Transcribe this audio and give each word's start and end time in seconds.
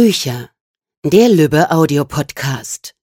Bücher. 0.00 0.50
Der 1.04 1.28
Lübbe 1.28 1.72
Audiopodcast. 1.72 2.94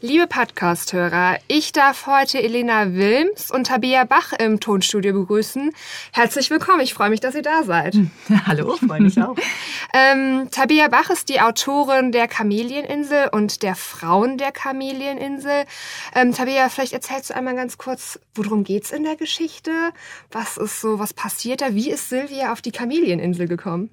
Liebe 0.00 0.26
Podcast-Hörer, 0.26 1.36
ich 1.48 1.72
darf 1.72 2.06
heute 2.06 2.42
Elena 2.42 2.94
Wilms 2.94 3.50
und 3.50 3.66
Tabea 3.66 4.04
Bach 4.04 4.32
im 4.32 4.58
Tonstudio 4.58 5.12
begrüßen. 5.12 5.72
Herzlich 6.14 6.48
willkommen, 6.48 6.80
ich 6.80 6.94
freue 6.94 7.10
mich, 7.10 7.20
dass 7.20 7.34
ihr 7.34 7.42
da 7.42 7.62
seid. 7.62 7.94
Hallo, 8.46 8.74
ich 8.74 8.88
freue 8.88 9.02
mich 9.02 9.20
auch. 9.20 9.36
ähm, 9.92 10.48
Tabea 10.50 10.88
Bach 10.88 11.10
ist 11.10 11.28
die 11.28 11.42
Autorin 11.42 12.10
der 12.10 12.26
Kamelieninsel 12.26 13.28
und 13.32 13.62
der 13.62 13.74
Frauen 13.74 14.38
der 14.38 14.52
Kamelieninsel. 14.52 15.66
Ähm, 16.14 16.32
Tabea, 16.32 16.70
vielleicht 16.70 16.94
erzählst 16.94 17.28
du 17.28 17.34
einmal 17.34 17.54
ganz 17.54 17.76
kurz, 17.76 18.18
worum 18.34 18.64
geht's 18.64 18.92
in 18.92 19.02
der 19.04 19.16
Geschichte? 19.16 19.72
Was 20.30 20.56
ist 20.56 20.80
so, 20.80 20.98
was 20.98 21.12
passiert 21.12 21.60
da? 21.60 21.74
Wie 21.74 21.90
ist 21.90 22.08
Silvia 22.08 22.54
auf 22.54 22.62
die 22.62 22.72
Kamelieninsel 22.72 23.46
gekommen? 23.46 23.90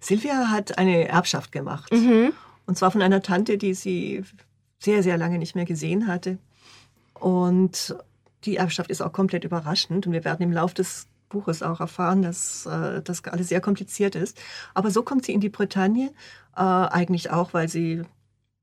Silvia 0.00 0.50
hat 0.50 0.78
eine 0.78 1.08
Erbschaft 1.08 1.52
gemacht. 1.52 1.92
Mhm. 1.92 2.32
Und 2.66 2.78
zwar 2.78 2.90
von 2.90 3.02
einer 3.02 3.22
Tante, 3.22 3.58
die 3.58 3.74
sie 3.74 4.24
sehr, 4.78 5.02
sehr 5.02 5.18
lange 5.18 5.38
nicht 5.38 5.54
mehr 5.54 5.66
gesehen 5.66 6.06
hatte. 6.06 6.38
Und 7.14 7.94
die 8.44 8.56
Erbschaft 8.56 8.90
ist 8.90 9.02
auch 9.02 9.12
komplett 9.12 9.44
überraschend. 9.44 10.06
Und 10.06 10.12
wir 10.12 10.24
werden 10.24 10.42
im 10.42 10.52
Laufe 10.52 10.74
des 10.74 11.06
Buches 11.28 11.62
auch 11.62 11.80
erfahren, 11.80 12.22
dass 12.22 12.66
äh, 12.66 13.02
das 13.02 13.24
alles 13.24 13.48
sehr 13.48 13.60
kompliziert 13.60 14.14
ist. 14.14 14.40
Aber 14.74 14.90
so 14.90 15.02
kommt 15.02 15.24
sie 15.24 15.32
in 15.32 15.40
die 15.40 15.48
Bretagne, 15.48 16.10
äh, 16.56 16.60
eigentlich 16.60 17.30
auch, 17.30 17.54
weil 17.54 17.68
sie 17.68 18.02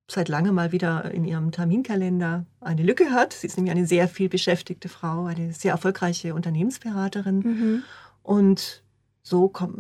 seit 0.10 0.30
langem 0.30 0.56
mal 0.56 0.72
wieder 0.72 1.12
in 1.12 1.26
ihrem 1.26 1.52
Terminkalender 1.52 2.46
eine 2.62 2.84
Lücke 2.84 3.12
hat. 3.12 3.34
Sie 3.34 3.48
ist 3.48 3.58
nämlich 3.58 3.72
eine 3.72 3.86
sehr 3.86 4.08
viel 4.08 4.30
beschäftigte 4.30 4.90
Frau, 4.90 5.26
eine 5.26 5.54
sehr 5.54 5.72
erfolgreiche 5.72 6.34
Unternehmensberaterin. 6.34 7.40
Mhm. 7.40 7.84
Und 8.24 8.84
so 9.28 9.50
kommt, 9.50 9.78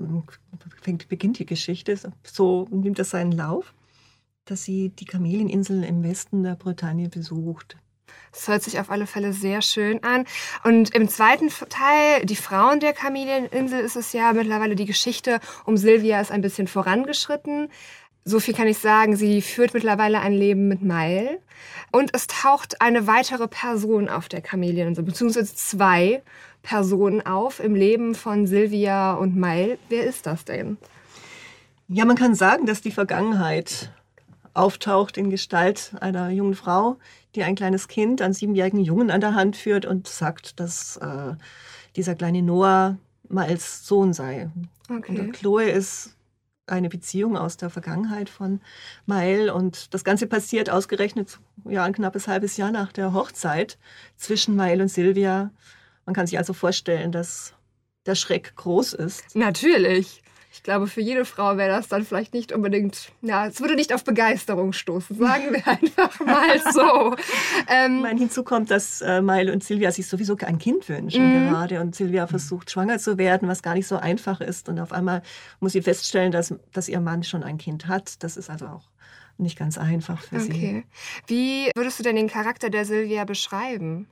fängt, 0.81 1.07
beginnt 1.07 1.39
die 1.39 1.45
Geschichte. 1.45 1.97
So 2.23 2.67
nimmt 2.69 2.99
das 2.99 3.11
seinen 3.11 3.31
Lauf 3.31 3.73
dass 4.49 4.63
sie 4.63 4.89
die 4.89 5.05
Kamelieninsel 5.05 5.83
im 5.83 6.03
Westen 6.03 6.43
der 6.43 6.55
Bretagne 6.55 7.09
besucht. 7.09 7.77
Das 8.31 8.47
hört 8.47 8.63
sich 8.63 8.79
auf 8.79 8.89
alle 8.89 9.07
Fälle 9.07 9.33
sehr 9.33 9.61
schön 9.61 10.03
an. 10.03 10.25
Und 10.63 10.93
im 10.95 11.09
zweiten 11.09 11.49
Teil, 11.49 12.25
die 12.25 12.35
Frauen 12.35 12.79
der 12.79 12.93
Kamelieninsel, 12.93 13.79
ist 13.79 13.95
es 13.95 14.13
ja 14.13 14.31
mittlerweile 14.33 14.75
die 14.75 14.85
Geschichte 14.85 15.39
um 15.65 15.75
Silvia 15.75 16.21
ist 16.21 16.31
ein 16.31 16.41
bisschen 16.41 16.67
vorangeschritten. 16.67 17.69
So 18.27 18.41
viel 18.41 18.53
kann 18.53 18.67
ich 18.67 18.77
sagen, 18.77 19.15
sie 19.15 19.41
führt 19.41 19.73
mittlerweile 19.73 20.19
ein 20.19 20.33
Leben 20.33 20.67
mit 20.67 20.81
Meil. 20.81 21.39
Und 21.93 22.13
es 22.13 22.27
taucht 22.27 22.81
eine 22.81 23.07
weitere 23.07 23.47
Person 23.47 24.09
auf 24.09 24.27
der 24.27 24.41
Kamelieninsel, 24.41 25.05
beziehungsweise 25.05 25.55
zwei 25.55 26.21
Personen 26.61 27.25
auf 27.25 27.61
im 27.61 27.73
Leben 27.73 28.15
von 28.15 28.45
Silvia 28.45 29.13
und 29.13 29.37
Meil. 29.37 29.79
Wer 29.87 30.03
ist 30.03 30.25
das 30.25 30.43
denn? 30.43 30.75
Ja, 31.87 32.03
man 32.03 32.17
kann 32.17 32.35
sagen, 32.35 32.65
dass 32.65 32.81
die 32.81 32.91
Vergangenheit 32.91 33.93
auftaucht 34.53 35.15
in 35.15 35.29
Gestalt 35.29 35.93
einer 36.01 36.29
jungen 36.29 36.55
Frau, 36.55 36.97
die 37.33 37.43
ein 37.43 37.55
kleines 37.55 37.87
Kind, 37.87 38.21
einen 38.21 38.33
siebenjährigen 38.33 38.81
Jungen 38.81 39.09
an 39.09 39.21
der 39.21 39.35
Hand 39.35 39.55
führt 39.55 39.85
und 39.85 40.05
sagt, 40.05 40.59
dass 40.59 40.97
äh, 40.97 41.35
dieser 41.95 42.15
kleine 42.15 42.41
Noah 42.41 42.97
Miles 43.29 43.87
Sohn 43.87 44.11
sei. 44.11 44.49
Okay. 44.89 45.17
Und 45.17 45.31
Chloe 45.31 45.69
ist 45.69 46.16
eine 46.67 46.89
Beziehung 46.89 47.37
aus 47.37 47.57
der 47.57 47.69
Vergangenheit 47.69 48.29
von 48.29 48.61
Mael 49.05 49.49
und 49.49 49.93
das 49.93 50.03
Ganze 50.03 50.27
passiert 50.27 50.69
ausgerechnet 50.69 51.39
ja 51.65 51.83
ein 51.83 51.93
knappes 51.93 52.27
halbes 52.27 52.57
Jahr 52.57 52.71
nach 52.71 52.91
der 52.91 53.13
Hochzeit 53.13 53.77
zwischen 54.15 54.55
Mael 54.55 54.81
und 54.81 54.89
Silvia. 54.89 55.51
Man 56.05 56.13
kann 56.13 56.27
sich 56.27 56.37
also 56.37 56.53
vorstellen, 56.53 57.11
dass 57.11 57.53
der 58.05 58.15
Schreck 58.15 58.55
groß 58.55 58.93
ist. 58.93 59.35
Natürlich. 59.35 60.21
Ich 60.51 60.63
glaube, 60.63 60.87
für 60.87 61.01
jede 61.01 61.25
Frau 61.25 61.57
wäre 61.57 61.69
das 61.69 61.87
dann 61.87 62.05
vielleicht 62.05 62.33
nicht 62.33 62.51
unbedingt, 62.51 63.11
ja, 63.21 63.47
es 63.47 63.59
würde 63.59 63.75
nicht 63.75 63.93
auf 63.93 64.03
Begeisterung 64.03 64.73
stoßen, 64.73 65.17
sagen 65.17 65.51
wir 65.51 65.67
einfach 65.67 66.19
mal 66.21 66.59
so. 66.71 67.15
ähm, 67.67 68.01
meine, 68.01 68.19
hinzu 68.19 68.43
kommt, 68.43 68.71
dass 68.71 69.01
äh, 69.01 69.21
Mail 69.21 69.51
und 69.51 69.63
Silvia 69.63 69.91
sich 69.91 70.07
sowieso 70.07 70.35
ein 70.37 70.57
Kind 70.57 70.87
wünschen 70.89 71.45
mhm. 71.45 71.49
gerade 71.49 71.81
und 71.81 71.95
Silvia 71.95 72.27
versucht, 72.27 72.71
schwanger 72.71 72.97
zu 72.97 73.17
werden, 73.17 73.47
was 73.47 73.61
gar 73.61 73.75
nicht 73.75 73.87
so 73.87 73.97
einfach 73.97 74.41
ist. 74.41 74.69
Und 74.69 74.79
auf 74.79 74.91
einmal 74.91 75.21
muss 75.59 75.73
sie 75.73 75.81
feststellen, 75.81 76.31
dass, 76.31 76.53
dass 76.73 76.89
ihr 76.89 77.01
Mann 77.01 77.23
schon 77.23 77.43
ein 77.43 77.57
Kind 77.57 77.87
hat. 77.87 78.23
Das 78.23 78.37
ist 78.37 78.49
also 78.49 78.67
auch 78.67 78.89
nicht 79.37 79.57
ganz 79.57 79.77
einfach 79.77 80.21
für 80.21 80.37
okay. 80.37 80.85
sie. 81.27 81.27
Wie 81.27 81.71
würdest 81.75 81.99
du 81.99 82.03
denn 82.03 82.15
den 82.15 82.29
Charakter 82.29 82.69
der 82.69 82.85
Silvia 82.85 83.25
beschreiben? 83.25 84.07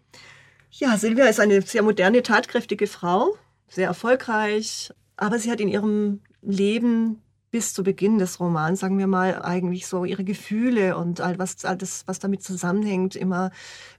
Ja, 0.71 0.97
Silvia 0.97 1.25
ist 1.25 1.39
eine 1.39 1.61
sehr 1.61 1.83
moderne, 1.83 2.21
tatkräftige 2.21 2.87
Frau, 2.87 3.35
sehr 3.69 3.87
erfolgreich, 3.87 4.91
aber 5.17 5.39
sie 5.39 5.51
hat 5.51 5.59
in 5.59 5.67
ihrem 5.67 6.21
Leben 6.41 7.21
bis 7.55 7.73
zu 7.73 7.83
Beginn 7.83 8.17
des 8.17 8.41
Romans, 8.41 8.81
sagen 8.81 8.97
wir 8.97 9.07
mal, 9.07 9.41
eigentlich 9.41 9.87
so 9.87 10.03
ihre 10.03 10.25
Gefühle 10.25 10.97
und 10.97 11.21
all 11.21 11.39
was, 11.39 11.63
all 11.63 11.77
das, 11.77 12.03
was 12.05 12.19
damit 12.19 12.43
zusammenhängt, 12.43 13.15
immer 13.15 13.49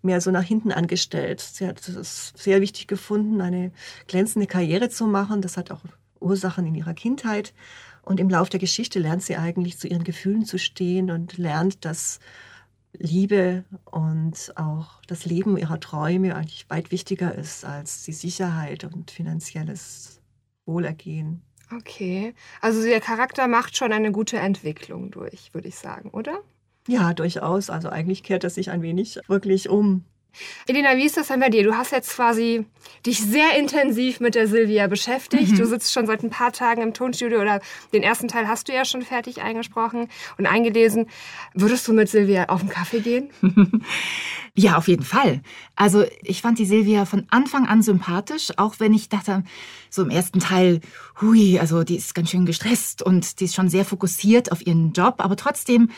mehr 0.02 0.20
so 0.20 0.30
nach 0.30 0.42
hinten 0.42 0.72
angestellt. 0.72 1.40
Sie 1.40 1.66
hat 1.66 1.88
es 1.88 2.34
sehr 2.36 2.60
wichtig 2.60 2.86
gefunden, 2.86 3.40
eine 3.40 3.72
glänzende 4.08 4.46
Karriere 4.46 4.90
zu 4.90 5.06
machen. 5.06 5.40
Das 5.40 5.56
hat 5.56 5.70
auch 5.70 5.80
Ursachen 6.20 6.66
in 6.66 6.74
ihrer 6.74 6.92
Kindheit. 6.92 7.54
Und 8.02 8.20
im 8.20 8.28
Lauf 8.28 8.50
der 8.50 8.60
Geschichte 8.60 8.98
lernt 8.98 9.22
sie 9.22 9.36
eigentlich 9.36 9.78
zu 9.78 9.88
ihren 9.88 10.04
Gefühlen 10.04 10.44
zu 10.44 10.58
stehen 10.58 11.10
und 11.10 11.38
lernt, 11.38 11.86
dass 11.86 12.20
Liebe 12.92 13.64
und 13.86 14.52
auch 14.56 15.00
das 15.06 15.24
Leben 15.24 15.56
ihrer 15.56 15.80
Träume 15.80 16.34
eigentlich 16.34 16.68
weit 16.68 16.90
wichtiger 16.90 17.34
ist 17.34 17.64
als 17.64 18.04
die 18.04 18.12
Sicherheit 18.12 18.84
und 18.84 19.10
finanzielles 19.10 20.20
Wohlergehen. 20.66 21.42
Okay, 21.74 22.34
also 22.60 22.82
der 22.82 23.00
Charakter 23.00 23.48
macht 23.48 23.76
schon 23.76 23.92
eine 23.92 24.12
gute 24.12 24.38
Entwicklung 24.38 25.10
durch, 25.10 25.52
würde 25.52 25.68
ich 25.68 25.76
sagen, 25.76 26.10
oder? 26.10 26.40
Ja, 26.86 27.12
durchaus. 27.12 27.70
Also 27.70 27.88
eigentlich 27.88 28.22
kehrt 28.22 28.44
er 28.44 28.50
sich 28.50 28.70
ein 28.70 28.82
wenig 28.82 29.18
wirklich 29.26 29.68
um. 29.68 30.04
Elena, 30.66 30.96
wie 30.96 31.04
ist 31.04 31.16
das 31.16 31.28
denn 31.28 31.40
bei 31.40 31.48
dir? 31.48 31.62
Du 31.62 31.76
hast 31.76 31.92
jetzt 31.92 32.14
quasi 32.14 32.64
dich 33.04 33.20
sehr 33.20 33.56
intensiv 33.56 34.20
mit 34.20 34.34
der 34.34 34.48
Silvia 34.48 34.86
beschäftigt. 34.86 35.52
Mhm. 35.52 35.56
Du 35.56 35.66
sitzt 35.66 35.92
schon 35.92 36.06
seit 36.06 36.22
ein 36.22 36.30
paar 36.30 36.52
Tagen 36.52 36.82
im 36.82 36.92
Tonstudio 36.92 37.40
oder 37.40 37.60
den 37.92 38.02
ersten 38.02 38.28
Teil 38.28 38.48
hast 38.48 38.68
du 38.68 38.72
ja 38.72 38.84
schon 38.84 39.02
fertig 39.02 39.42
eingesprochen 39.42 40.08
und 40.38 40.46
eingelesen. 40.46 41.06
Würdest 41.54 41.86
du 41.88 41.92
mit 41.92 42.08
Silvia 42.08 42.48
auf 42.48 42.60
den 42.60 42.68
Kaffee 42.68 43.00
gehen? 43.00 43.30
ja, 44.54 44.76
auf 44.76 44.88
jeden 44.88 45.04
Fall. 45.04 45.40
Also 45.76 46.04
ich 46.22 46.42
fand 46.42 46.58
die 46.58 46.66
Silvia 46.66 47.04
von 47.04 47.26
Anfang 47.30 47.66
an 47.66 47.82
sympathisch, 47.82 48.52
auch 48.56 48.76
wenn 48.78 48.92
ich 48.92 49.08
dachte, 49.08 49.44
so 49.90 50.02
im 50.02 50.10
ersten 50.10 50.40
Teil, 50.40 50.80
hui, 51.20 51.58
also 51.58 51.84
die 51.84 51.96
ist 51.96 52.14
ganz 52.14 52.30
schön 52.30 52.46
gestresst 52.46 53.02
und 53.02 53.40
die 53.40 53.44
ist 53.44 53.54
schon 53.54 53.68
sehr 53.68 53.84
fokussiert 53.84 54.52
auf 54.52 54.66
ihren 54.66 54.92
Job, 54.92 55.16
aber 55.18 55.36
trotzdem 55.36 55.90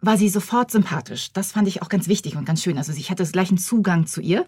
war 0.00 0.16
sie 0.16 0.28
sofort 0.28 0.70
sympathisch. 0.70 1.32
Das 1.32 1.52
fand 1.52 1.68
ich 1.68 1.82
auch 1.82 1.88
ganz 1.88 2.06
wichtig 2.08 2.36
und 2.36 2.44
ganz 2.44 2.62
schön. 2.62 2.78
Also 2.78 2.92
ich 2.92 3.10
hatte 3.10 3.22
das 3.22 3.32
gleichen 3.32 3.58
Zugang 3.58 4.06
zu 4.06 4.20
ihr. 4.20 4.46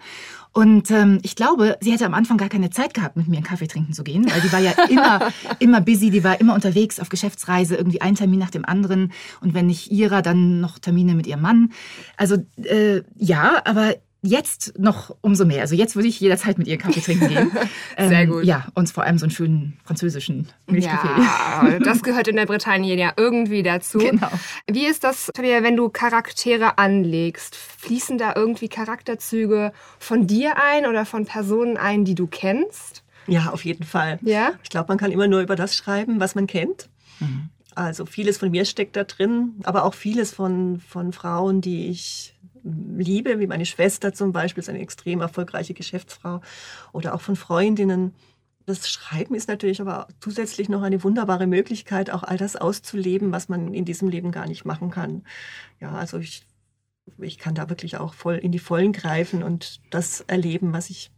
Und 0.52 0.90
ähm, 0.90 1.20
ich 1.22 1.36
glaube, 1.36 1.76
sie 1.80 1.92
hätte 1.92 2.06
am 2.06 2.14
Anfang 2.14 2.36
gar 2.36 2.48
keine 2.48 2.70
Zeit 2.70 2.94
gehabt, 2.94 3.16
mit 3.16 3.28
mir 3.28 3.36
einen 3.36 3.46
Kaffee 3.46 3.66
trinken 3.66 3.92
zu 3.92 4.02
gehen, 4.02 4.30
weil 4.30 4.40
die 4.40 4.52
war 4.52 4.60
ja 4.60 4.72
immer, 4.88 5.32
immer 5.58 5.80
busy, 5.80 6.10
die 6.10 6.24
war 6.24 6.40
immer 6.40 6.54
unterwegs 6.54 7.00
auf 7.00 7.08
Geschäftsreise, 7.08 7.76
irgendwie 7.76 8.00
ein 8.00 8.14
Termin 8.14 8.38
nach 8.38 8.50
dem 8.50 8.64
anderen. 8.64 9.12
Und 9.40 9.54
wenn 9.54 9.66
nicht 9.66 9.90
ihrer, 9.90 10.22
dann 10.22 10.60
noch 10.60 10.78
Termine 10.78 11.14
mit 11.14 11.26
ihrem 11.26 11.42
Mann. 11.42 11.72
Also 12.16 12.36
äh, 12.64 13.02
ja, 13.16 13.62
aber 13.64 13.94
jetzt 14.22 14.78
noch 14.78 15.14
umso 15.20 15.44
mehr. 15.44 15.60
Also 15.60 15.74
jetzt 15.74 15.94
würde 15.94 16.08
ich 16.08 16.18
jederzeit 16.18 16.58
mit 16.58 16.66
ihr 16.66 16.76
Kaffee 16.76 17.00
trinken 17.00 17.28
gehen. 17.28 17.52
Sehr 17.96 18.22
ähm, 18.22 18.30
gut. 18.30 18.44
Ja, 18.44 18.66
und 18.74 18.90
vor 18.90 19.04
allem 19.04 19.18
so 19.18 19.26
einen 19.26 19.30
schönen 19.30 19.78
französischen 19.84 20.48
Milchkaffee. 20.66 21.20
Ja, 21.20 21.78
das 21.78 22.02
gehört 22.02 22.28
in 22.28 22.36
der 22.36 22.46
Bretagne 22.46 22.96
ja 22.96 23.12
irgendwie 23.16 23.62
dazu. 23.62 23.98
Genau. 23.98 24.30
Wie 24.66 24.86
ist 24.86 25.04
das, 25.04 25.30
wenn 25.36 25.76
du 25.76 25.88
Charaktere 25.88 26.78
anlegst? 26.78 27.54
Fließen 27.54 28.18
da 28.18 28.32
irgendwie 28.34 28.68
Charakterzüge 28.68 29.72
von 29.98 30.26
dir 30.26 30.54
ein 30.62 30.86
oder 30.86 31.04
von 31.04 31.24
Personen 31.24 31.76
ein, 31.76 32.04
die 32.04 32.14
du 32.14 32.26
kennst? 32.26 33.04
Ja, 33.28 33.50
auf 33.50 33.64
jeden 33.64 33.84
Fall. 33.84 34.18
Ja? 34.22 34.52
Ich 34.62 34.70
glaube, 34.70 34.88
man 34.88 34.98
kann 34.98 35.12
immer 35.12 35.28
nur 35.28 35.40
über 35.40 35.54
das 35.54 35.76
schreiben, 35.76 36.18
was 36.18 36.34
man 36.34 36.46
kennt. 36.46 36.88
Mhm. 37.20 37.50
Also 37.74 38.06
vieles 38.06 38.38
von 38.38 38.50
mir 38.50 38.64
steckt 38.64 38.96
da 38.96 39.04
drin, 39.04 39.54
aber 39.62 39.84
auch 39.84 39.94
vieles 39.94 40.32
von, 40.32 40.80
von 40.80 41.12
Frauen, 41.12 41.60
die 41.60 41.86
ich 41.86 42.34
liebe, 42.62 43.38
wie 43.40 43.46
meine 43.46 43.66
Schwester 43.66 44.12
zum 44.12 44.32
Beispiel, 44.32 44.62
ist 44.62 44.68
eine 44.68 44.80
extrem 44.80 45.20
erfolgreiche 45.20 45.74
Geschäftsfrau, 45.74 46.40
oder 46.92 47.14
auch 47.14 47.20
von 47.20 47.36
Freundinnen. 47.36 48.14
Das 48.66 48.88
Schreiben 48.88 49.34
ist 49.34 49.48
natürlich 49.48 49.80
aber 49.80 50.08
zusätzlich 50.20 50.68
noch 50.68 50.82
eine 50.82 51.02
wunderbare 51.02 51.46
Möglichkeit, 51.46 52.10
auch 52.10 52.22
all 52.22 52.36
das 52.36 52.56
auszuleben, 52.56 53.32
was 53.32 53.48
man 53.48 53.72
in 53.72 53.84
diesem 53.84 54.08
Leben 54.08 54.30
gar 54.30 54.46
nicht 54.46 54.64
machen 54.64 54.90
kann. 54.90 55.24
Ja, 55.80 55.92
also 55.92 56.18
ich, 56.18 56.46
ich 57.18 57.38
kann 57.38 57.54
da 57.54 57.70
wirklich 57.70 57.96
auch 57.96 58.12
voll 58.12 58.36
in 58.36 58.52
die 58.52 58.58
Vollen 58.58 58.92
greifen 58.92 59.42
und 59.42 59.80
das 59.90 60.20
erleben, 60.22 60.72
was 60.72 60.90
ich 60.90 61.10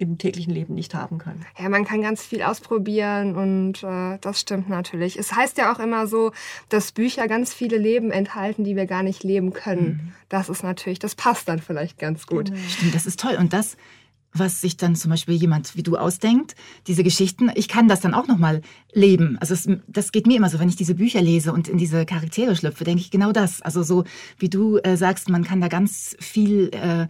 im 0.00 0.16
täglichen 0.16 0.52
Leben 0.52 0.74
nicht 0.74 0.94
haben 0.94 1.18
kann. 1.18 1.44
Ja, 1.58 1.68
man 1.68 1.84
kann 1.84 2.00
ganz 2.00 2.22
viel 2.22 2.42
ausprobieren 2.42 3.36
und 3.36 3.82
äh, 3.82 4.18
das 4.20 4.40
stimmt 4.40 4.70
natürlich. 4.70 5.18
Es 5.18 5.34
heißt 5.34 5.58
ja 5.58 5.72
auch 5.72 5.78
immer 5.78 6.06
so, 6.06 6.32
dass 6.70 6.92
Bücher 6.92 7.28
ganz 7.28 7.52
viele 7.52 7.76
Leben 7.76 8.10
enthalten, 8.10 8.64
die 8.64 8.76
wir 8.76 8.86
gar 8.86 9.02
nicht 9.02 9.22
leben 9.24 9.52
können. 9.52 9.84
Mhm. 9.84 10.12
Das 10.30 10.48
ist 10.48 10.62
natürlich, 10.62 10.98
das 10.98 11.14
passt 11.14 11.48
dann 11.48 11.58
vielleicht 11.58 11.98
ganz 11.98 12.26
gut. 12.26 12.50
Stimmt, 12.68 12.94
das 12.94 13.04
ist 13.04 13.20
toll. 13.20 13.36
Und 13.38 13.52
das 13.52 13.76
was 14.32 14.60
sich 14.60 14.76
dann 14.76 14.94
zum 14.94 15.10
Beispiel 15.10 15.34
jemand 15.34 15.76
wie 15.76 15.82
du 15.82 15.96
ausdenkt, 15.96 16.54
diese 16.86 17.02
Geschichten, 17.02 17.50
ich 17.54 17.68
kann 17.68 17.88
das 17.88 18.00
dann 18.00 18.14
auch 18.14 18.28
nochmal 18.28 18.62
leben. 18.92 19.36
Also 19.40 19.54
es, 19.54 19.68
das 19.88 20.12
geht 20.12 20.26
mir 20.26 20.36
immer 20.36 20.48
so, 20.48 20.58
wenn 20.60 20.68
ich 20.68 20.76
diese 20.76 20.94
Bücher 20.94 21.20
lese 21.20 21.52
und 21.52 21.68
in 21.68 21.78
diese 21.78 22.06
Charaktere 22.06 22.54
schlüpfe, 22.54 22.84
denke 22.84 23.00
ich 23.00 23.10
genau 23.10 23.32
das. 23.32 23.60
Also 23.60 23.82
so 23.82 24.04
wie 24.38 24.48
du 24.48 24.78
äh, 24.78 24.96
sagst, 24.96 25.28
man 25.28 25.44
kann 25.44 25.60
da 25.60 25.68
ganz 25.68 26.16
viel 26.20 26.70
äh, 26.72 27.08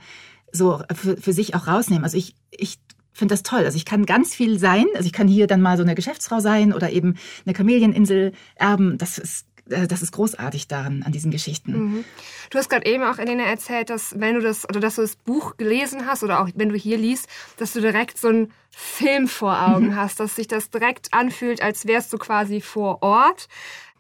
so 0.53 0.83
für, 0.95 1.17
für 1.17 1.33
sich 1.33 1.55
auch 1.55 1.67
rausnehmen. 1.67 2.05
Also 2.05 2.17
ich, 2.17 2.35
ich 2.51 2.79
finde 3.13 3.35
das 3.35 3.43
toll. 3.43 3.65
Also 3.65 3.77
ich 3.77 3.85
kann 3.85 4.07
ganz 4.07 4.35
viel 4.35 4.59
sein. 4.59 4.87
Also 4.95 5.07
ich 5.07 5.13
kann 5.13 5.29
hier 5.29 5.47
dann 5.47 5.61
mal 5.61 5.77
so 5.77 5.83
eine 5.83 5.95
Geschäftsfrau 5.95 6.41
sein 6.41 6.73
oder 6.73 6.91
eben 6.91 7.17
eine 7.45 7.55
Kamelieninsel 7.55 8.33
erben. 8.57 8.99
Das 8.99 9.19
ist 9.19 9.47
äh, 9.71 9.87
das 9.87 10.03
ist 10.03 10.13
großartig 10.13 10.69
daran, 10.69 11.03
an 11.05 11.13
diesen 11.13 11.31
Geschichten. 11.31 11.73
Mhm. 11.73 12.05
Du 12.51 12.59
hast 12.59 12.69
gerade 12.69 12.87
eben 12.87 13.03
auch, 13.05 13.19
Elena, 13.19 13.45
erzählt, 13.45 13.91
dass 13.91 14.19
wenn 14.19 14.35
du 14.35 14.41
das 14.41 14.69
oder 14.69 14.81
dass 14.81 14.97
du 14.97 15.03
das 15.03 15.17
Buch 15.17 15.57
gelesen 15.57 16.07
hast 16.07 16.23
oder 16.23 16.41
auch 16.41 16.49
wenn 16.55 16.69
du 16.69 16.77
hier 16.77 16.99
liest, 16.99 17.29
dass 17.57 17.73
du 17.73 17.81
direkt 17.81 18.19
so 18.19 18.29
einen 18.29 18.53
Film 18.71 19.29
vor 19.29 19.69
Augen 19.69 19.89
mhm. 19.89 19.97
hast, 19.97 20.21
dass 20.21 20.37
sich 20.37 20.49
das 20.49 20.71
direkt 20.71 21.13
anfühlt, 21.13 21.63
als 21.63 21.87
wärst 21.87 22.13
du 22.13 22.19
quasi 22.19 22.61
vor 22.61 23.03
Ort. 23.03 23.49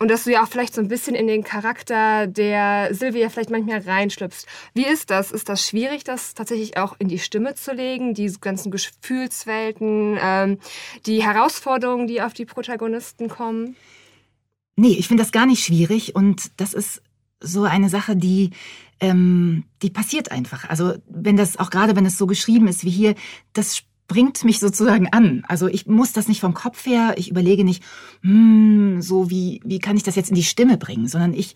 Und 0.00 0.10
dass 0.10 0.24
du 0.24 0.32
ja 0.32 0.42
auch 0.42 0.48
vielleicht 0.48 0.74
so 0.74 0.80
ein 0.80 0.88
bisschen 0.88 1.14
in 1.14 1.26
den 1.26 1.44
Charakter 1.44 2.26
der 2.26 2.94
Silvia 2.94 3.28
vielleicht 3.28 3.50
manchmal 3.50 3.80
reinschlüpfst. 3.80 4.46
Wie 4.72 4.86
ist 4.86 5.10
das? 5.10 5.30
Ist 5.30 5.50
das 5.50 5.66
schwierig, 5.66 6.04
das 6.04 6.32
tatsächlich 6.32 6.78
auch 6.78 6.96
in 6.98 7.08
die 7.08 7.18
Stimme 7.18 7.54
zu 7.54 7.74
legen? 7.74 8.14
Die 8.14 8.32
ganzen 8.40 8.70
Gefühlswelten, 8.70 10.16
ähm, 10.18 10.58
die 11.04 11.22
Herausforderungen, 11.22 12.06
die 12.06 12.22
auf 12.22 12.32
die 12.32 12.46
Protagonisten 12.46 13.28
kommen? 13.28 13.76
Nee, 14.74 14.96
ich 14.98 15.06
finde 15.06 15.22
das 15.22 15.32
gar 15.32 15.44
nicht 15.44 15.62
schwierig 15.62 16.16
und 16.16 16.50
das 16.56 16.72
ist 16.72 17.02
so 17.40 17.64
eine 17.64 17.90
Sache, 17.90 18.16
die 18.16 18.52
ähm, 19.00 19.64
die 19.82 19.90
passiert 19.90 20.32
einfach. 20.32 20.66
Also 20.70 20.94
wenn 21.08 21.36
das 21.36 21.58
auch 21.58 21.68
gerade 21.68 21.94
wenn 21.94 22.06
es 22.06 22.16
so 22.16 22.26
geschrieben 22.26 22.68
ist 22.68 22.84
wie 22.84 22.90
hier, 22.90 23.14
das 23.52 23.82
bringt 24.10 24.42
mich 24.42 24.58
sozusagen 24.58 25.06
an. 25.12 25.44
Also 25.46 25.68
ich 25.68 25.86
muss 25.86 26.12
das 26.12 26.26
nicht 26.26 26.40
vom 26.40 26.52
Kopf 26.52 26.84
her, 26.84 27.14
ich 27.16 27.30
überlege 27.30 27.62
nicht, 27.62 27.80
hm, 28.22 29.00
so 29.00 29.30
wie 29.30 29.60
wie 29.64 29.78
kann 29.78 29.96
ich 29.96 30.02
das 30.02 30.16
jetzt 30.16 30.30
in 30.30 30.34
die 30.34 30.42
Stimme 30.42 30.76
bringen, 30.76 31.06
sondern 31.06 31.32
ich 31.32 31.54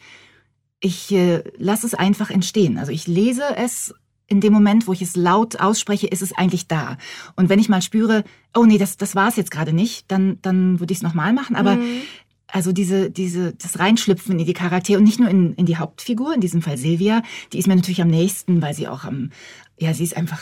ich 0.78 1.10
äh, 1.10 1.42
lasse 1.58 1.84
es 1.84 1.94
einfach 1.94 2.30
entstehen. 2.30 2.78
Also 2.78 2.92
ich 2.92 3.08
lese 3.08 3.42
es 3.56 3.92
in 4.28 4.40
dem 4.40 4.52
Moment, 4.52 4.86
wo 4.86 4.92
ich 4.92 5.02
es 5.02 5.16
laut 5.16 5.58
ausspreche, 5.58 6.06
ist 6.06 6.22
es 6.22 6.32
eigentlich 6.32 6.68
da. 6.68 6.96
Und 7.34 7.48
wenn 7.48 7.58
ich 7.58 7.68
mal 7.68 7.82
spüre, 7.82 8.22
oh 8.56 8.64
nee, 8.64 8.78
das, 8.78 8.96
das 8.96 9.16
war 9.16 9.28
es 9.28 9.34
jetzt 9.34 9.50
gerade 9.50 9.72
nicht, 9.72 10.08
dann, 10.12 10.38
dann 10.40 10.78
würde 10.78 10.92
ich 10.92 10.98
es 10.98 11.02
nochmal 11.02 11.32
machen. 11.32 11.56
Aber 11.56 11.74
mhm. 11.74 12.02
Also 12.46 12.70
diese, 12.70 13.10
diese, 13.10 13.54
das 13.54 13.80
Reinschlüpfen 13.80 14.38
in 14.38 14.46
die 14.46 14.52
Charaktere 14.52 14.98
und 14.98 15.04
nicht 15.04 15.18
nur 15.18 15.28
in, 15.28 15.54
in 15.54 15.66
die 15.66 15.76
Hauptfigur, 15.76 16.34
in 16.34 16.40
diesem 16.40 16.62
Fall 16.62 16.76
Silvia, 16.76 17.22
die 17.52 17.58
ist 17.58 17.66
mir 17.66 17.74
natürlich 17.74 18.00
am 18.00 18.08
nächsten, 18.08 18.62
weil 18.62 18.74
sie 18.74 18.86
auch 18.86 19.02
am, 19.02 19.30
ja, 19.76 19.92
sie 19.92 20.04
ist 20.04 20.16
einfach 20.16 20.40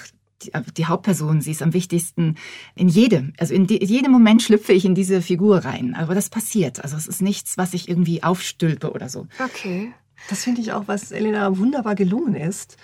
die, 0.77 0.87
Hauptperson, 0.87 1.41
sie 1.41 1.53
ist 1.53 1.63
am 1.63 1.75
wichtigsten 1.75 2.37
in 2.75 2.89
jedem, 2.89 3.33
also 3.39 3.55
in, 3.55 3.67
die, 3.67 3.77
in 3.77 3.89
jedem 3.89 4.13
Moment 4.13 4.43
schlüpfe 4.43 4.73
ich 4.73 4.85
in 4.85 4.95
diese 4.95 5.23
Figur 5.23 5.59
rein. 5.59 5.95
Aber 5.95 6.15
das 6.15 6.29
passiert. 6.29 6.83
Also 6.83 6.97
es 6.97 7.07
ist 7.07 7.23
nichts, 7.23 7.59
was 7.59 7.75
ich 7.75 7.89
irgendwie 7.89 8.23
aufstülpe 8.23 8.93
oder 8.93 9.09
so. 9.09 9.27
Okay. 9.45 9.93
Das 10.29 10.45
finde 10.45 10.61
ich 10.61 10.73
auch, 10.73 10.85
was 10.87 11.11
Elena 11.11 11.59
wunderbar 11.59 11.95
gelungen 11.95 12.35
ist 12.35 12.77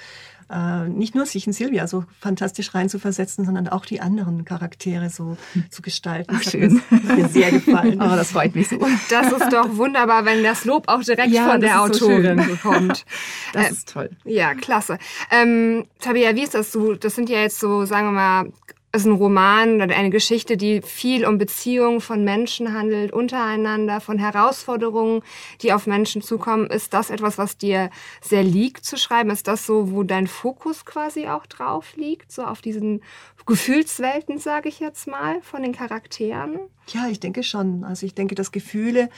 äh, 0.50 0.88
nicht 0.88 1.14
nur 1.14 1.26
sich 1.26 1.46
in 1.46 1.52
Silvia 1.52 1.86
so 1.86 2.04
fantastisch 2.20 2.74
reinzuversetzen, 2.74 3.44
sondern 3.44 3.68
auch 3.68 3.84
die 3.84 4.00
anderen 4.00 4.44
Charaktere 4.44 5.10
so 5.10 5.36
zu 5.70 5.82
gestalten. 5.82 6.34
Ach, 6.36 6.42
schön. 6.42 6.82
Mir, 6.90 7.14
mir 7.14 7.28
sehr 7.28 7.50
gefallen. 7.50 7.94
oh, 8.00 8.16
das 8.16 8.32
freut 8.32 8.54
mich 8.54 8.68
so. 8.68 8.78
Das 9.10 9.32
ist 9.32 9.52
doch 9.52 9.76
wunderbar, 9.76 10.24
wenn 10.24 10.42
das 10.42 10.64
Lob 10.64 10.88
auch 10.88 11.02
direkt 11.02 11.30
ja, 11.30 11.50
von 11.50 11.60
der 11.60 11.82
Autorin 11.82 12.42
so 12.42 12.56
kommt. 12.56 13.04
Das 13.52 13.68
äh, 13.68 13.72
ist 13.72 13.92
toll. 13.92 14.10
Ja, 14.24 14.54
klasse. 14.54 14.98
Ähm, 15.30 15.86
Tabia, 16.00 16.34
wie 16.34 16.42
ist 16.42 16.54
das 16.54 16.72
so? 16.72 16.94
Das 16.94 17.14
sind 17.14 17.28
ja 17.30 17.40
jetzt 17.40 17.58
so, 17.58 17.84
sagen 17.84 18.08
wir 18.08 18.12
mal, 18.12 18.52
ist 18.92 19.04
ein 19.04 19.12
Roman 19.12 19.82
oder 19.82 19.94
eine 19.96 20.10
Geschichte, 20.10 20.56
die 20.56 20.80
viel 20.80 21.26
um 21.26 21.36
Beziehungen 21.36 22.00
von 22.00 22.24
Menschen 22.24 22.72
handelt, 22.72 23.12
untereinander, 23.12 24.00
von 24.00 24.18
Herausforderungen, 24.18 25.22
die 25.60 25.72
auf 25.72 25.86
Menschen 25.86 26.22
zukommen. 26.22 26.68
Ist 26.68 26.94
das 26.94 27.10
etwas, 27.10 27.36
was 27.36 27.58
dir 27.58 27.90
sehr 28.22 28.42
liegt 28.42 28.84
zu 28.84 28.96
schreiben? 28.96 29.30
Ist 29.30 29.46
das 29.46 29.66
so, 29.66 29.92
wo 29.92 30.04
dein 30.04 30.26
Fokus 30.26 30.86
quasi 30.86 31.26
auch 31.26 31.46
drauf 31.46 31.96
liegt? 31.96 32.32
So 32.32 32.44
auf 32.44 32.62
diesen 32.62 33.02
Gefühlswelten, 33.44 34.38
sage 34.38 34.68
ich 34.68 34.78
jetzt 34.78 35.06
mal, 35.06 35.40
von 35.42 35.62
den 35.62 35.72
Charakteren? 35.72 36.58
Ja, 36.88 37.08
ich 37.08 37.18
denke 37.18 37.42
schon. 37.42 37.84
Also 37.84 38.04
ich 38.06 38.14
denke, 38.14 38.34
dass 38.34 38.52
Gefühle 38.52 39.08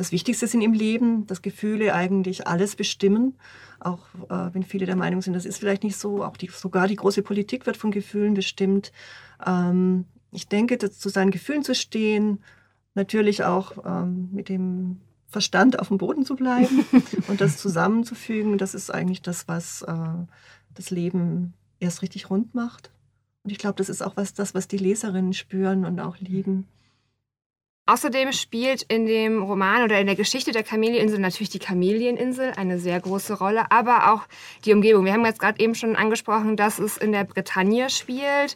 das 0.00 0.12
Wichtigste 0.12 0.46
sind 0.46 0.62
im 0.62 0.72
Leben, 0.72 1.26
dass 1.26 1.42
Gefühle 1.42 1.92
eigentlich 1.92 2.46
alles 2.46 2.74
bestimmen. 2.74 3.36
Auch 3.80 3.98
äh, 4.30 4.54
wenn 4.54 4.62
viele 4.62 4.86
der 4.86 4.96
Meinung 4.96 5.20
sind, 5.20 5.34
das 5.34 5.44
ist 5.44 5.58
vielleicht 5.58 5.84
nicht 5.84 5.98
so. 5.98 6.24
Auch 6.24 6.38
die, 6.38 6.48
sogar 6.48 6.88
die 6.88 6.96
große 6.96 7.22
Politik 7.22 7.66
wird 7.66 7.76
von 7.76 7.90
Gefühlen 7.90 8.32
bestimmt. 8.32 8.92
Ähm, 9.46 10.06
ich 10.32 10.48
denke, 10.48 10.78
dass 10.78 10.98
zu 10.98 11.10
seinen 11.10 11.30
Gefühlen 11.30 11.64
zu 11.64 11.74
stehen, 11.74 12.42
natürlich 12.94 13.44
auch 13.44 13.72
ähm, 13.84 14.30
mit 14.32 14.48
dem 14.48 15.02
Verstand 15.28 15.78
auf 15.78 15.88
dem 15.88 15.98
Boden 15.98 16.24
zu 16.24 16.34
bleiben 16.34 16.86
und 17.28 17.42
das 17.42 17.58
zusammenzufügen, 17.58 18.56
das 18.56 18.74
ist 18.74 18.88
eigentlich 18.88 19.20
das, 19.20 19.48
was 19.48 19.82
äh, 19.82 19.94
das 20.72 20.90
Leben 20.90 21.52
erst 21.78 22.00
richtig 22.00 22.30
rund 22.30 22.54
macht. 22.54 22.90
Und 23.44 23.50
ich 23.50 23.58
glaube, 23.58 23.76
das 23.76 23.90
ist 23.90 24.00
auch 24.00 24.16
was, 24.16 24.32
das, 24.32 24.54
was 24.54 24.66
die 24.66 24.78
Leserinnen 24.78 25.34
spüren 25.34 25.84
und 25.84 26.00
auch 26.00 26.16
lieben. 26.20 26.68
Außerdem 27.90 28.30
spielt 28.30 28.82
in 28.82 29.04
dem 29.04 29.42
Roman 29.42 29.82
oder 29.82 29.98
in 29.98 30.06
der 30.06 30.14
Geschichte 30.14 30.52
der 30.52 30.62
Kamelieninsel 30.62 31.18
natürlich 31.18 31.48
die 31.48 31.58
Kamelieninsel 31.58 32.52
eine 32.56 32.78
sehr 32.78 33.00
große 33.00 33.36
Rolle, 33.36 33.72
aber 33.72 34.12
auch 34.12 34.28
die 34.64 34.72
Umgebung. 34.72 35.04
Wir 35.04 35.12
haben 35.12 35.24
jetzt 35.24 35.40
gerade 35.40 35.58
eben 35.58 35.74
schon 35.74 35.96
angesprochen, 35.96 36.56
dass 36.56 36.78
es 36.78 36.96
in 36.96 37.10
der 37.10 37.24
Bretagne 37.24 37.90
spielt, 37.90 38.54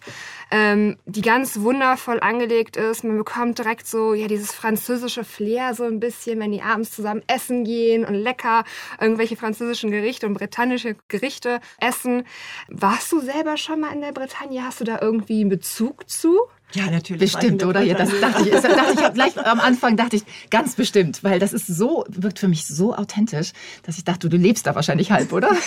ähm, 0.52 0.98
die 1.06 1.20
ganz 1.20 1.58
wundervoll 1.58 2.20
angelegt 2.20 2.76
ist. 2.76 3.02
Man 3.02 3.18
bekommt 3.18 3.58
direkt 3.58 3.88
so 3.88 4.14
ja 4.14 4.28
dieses 4.28 4.52
französische 4.52 5.24
Flair 5.24 5.74
so 5.74 5.82
ein 5.82 5.98
bisschen, 5.98 6.38
wenn 6.38 6.52
die 6.52 6.62
abends 6.62 6.92
zusammen 6.92 7.22
essen 7.26 7.64
gehen 7.64 8.04
und 8.04 8.14
lecker 8.14 8.62
irgendwelche 9.00 9.34
französischen 9.34 9.90
Gerichte 9.90 10.28
und 10.28 10.34
britannische 10.34 10.94
Gerichte 11.08 11.58
essen. 11.80 12.22
Warst 12.68 13.10
du 13.10 13.18
selber 13.18 13.56
schon 13.56 13.80
mal 13.80 13.92
in 13.92 14.00
der 14.00 14.12
Bretagne? 14.12 14.64
Hast 14.64 14.80
du 14.80 14.84
da 14.84 15.00
irgendwie 15.02 15.40
einen 15.40 15.50
Bezug 15.50 16.08
zu? 16.08 16.38
Ja, 16.72 16.90
natürlich. 16.90 17.32
Bestimmt, 17.32 17.64
oder? 17.64 17.82
Ja, 17.82 17.94
das 17.94 18.10
dachte 18.20 18.42
ich. 18.42 18.50
Das 18.50 18.62
dachte 18.62 18.94
ich 18.94 19.12
gleich 19.14 19.46
am 19.46 19.60
Anfang 19.60 19.96
dachte 19.96 20.16
ich 20.16 20.24
ganz 20.50 20.74
bestimmt, 20.74 21.22
weil 21.22 21.38
das 21.38 21.52
ist 21.52 21.66
so, 21.66 22.04
wirkt 22.08 22.38
für 22.38 22.48
mich 22.48 22.66
so 22.66 22.94
authentisch, 22.94 23.52
dass 23.84 23.98
ich 23.98 24.04
dachte, 24.04 24.28
du 24.28 24.36
lebst 24.36 24.66
da 24.66 24.74
wahrscheinlich 24.74 25.10
halb, 25.10 25.32
oder? 25.32 25.50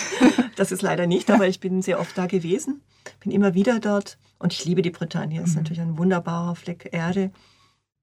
Das 0.56 0.72
ist 0.72 0.82
leider 0.82 1.06
nicht, 1.06 1.30
aber 1.30 1.46
ich 1.46 1.60
bin 1.60 1.82
sehr 1.82 2.00
oft 2.00 2.18
da 2.18 2.26
gewesen, 2.26 2.82
bin 3.20 3.30
immer 3.30 3.54
wieder 3.54 3.78
dort 3.78 4.18
und 4.40 4.52
ich 4.52 4.64
liebe 4.64 4.82
die 4.82 4.90
Bretagne. 4.90 5.40
Es 5.40 5.50
ist 5.50 5.54
mhm. 5.54 5.62
natürlich 5.62 5.80
ein 5.80 5.98
wunderbarer 5.98 6.56
Fleck 6.56 6.88
Erde. 6.90 7.30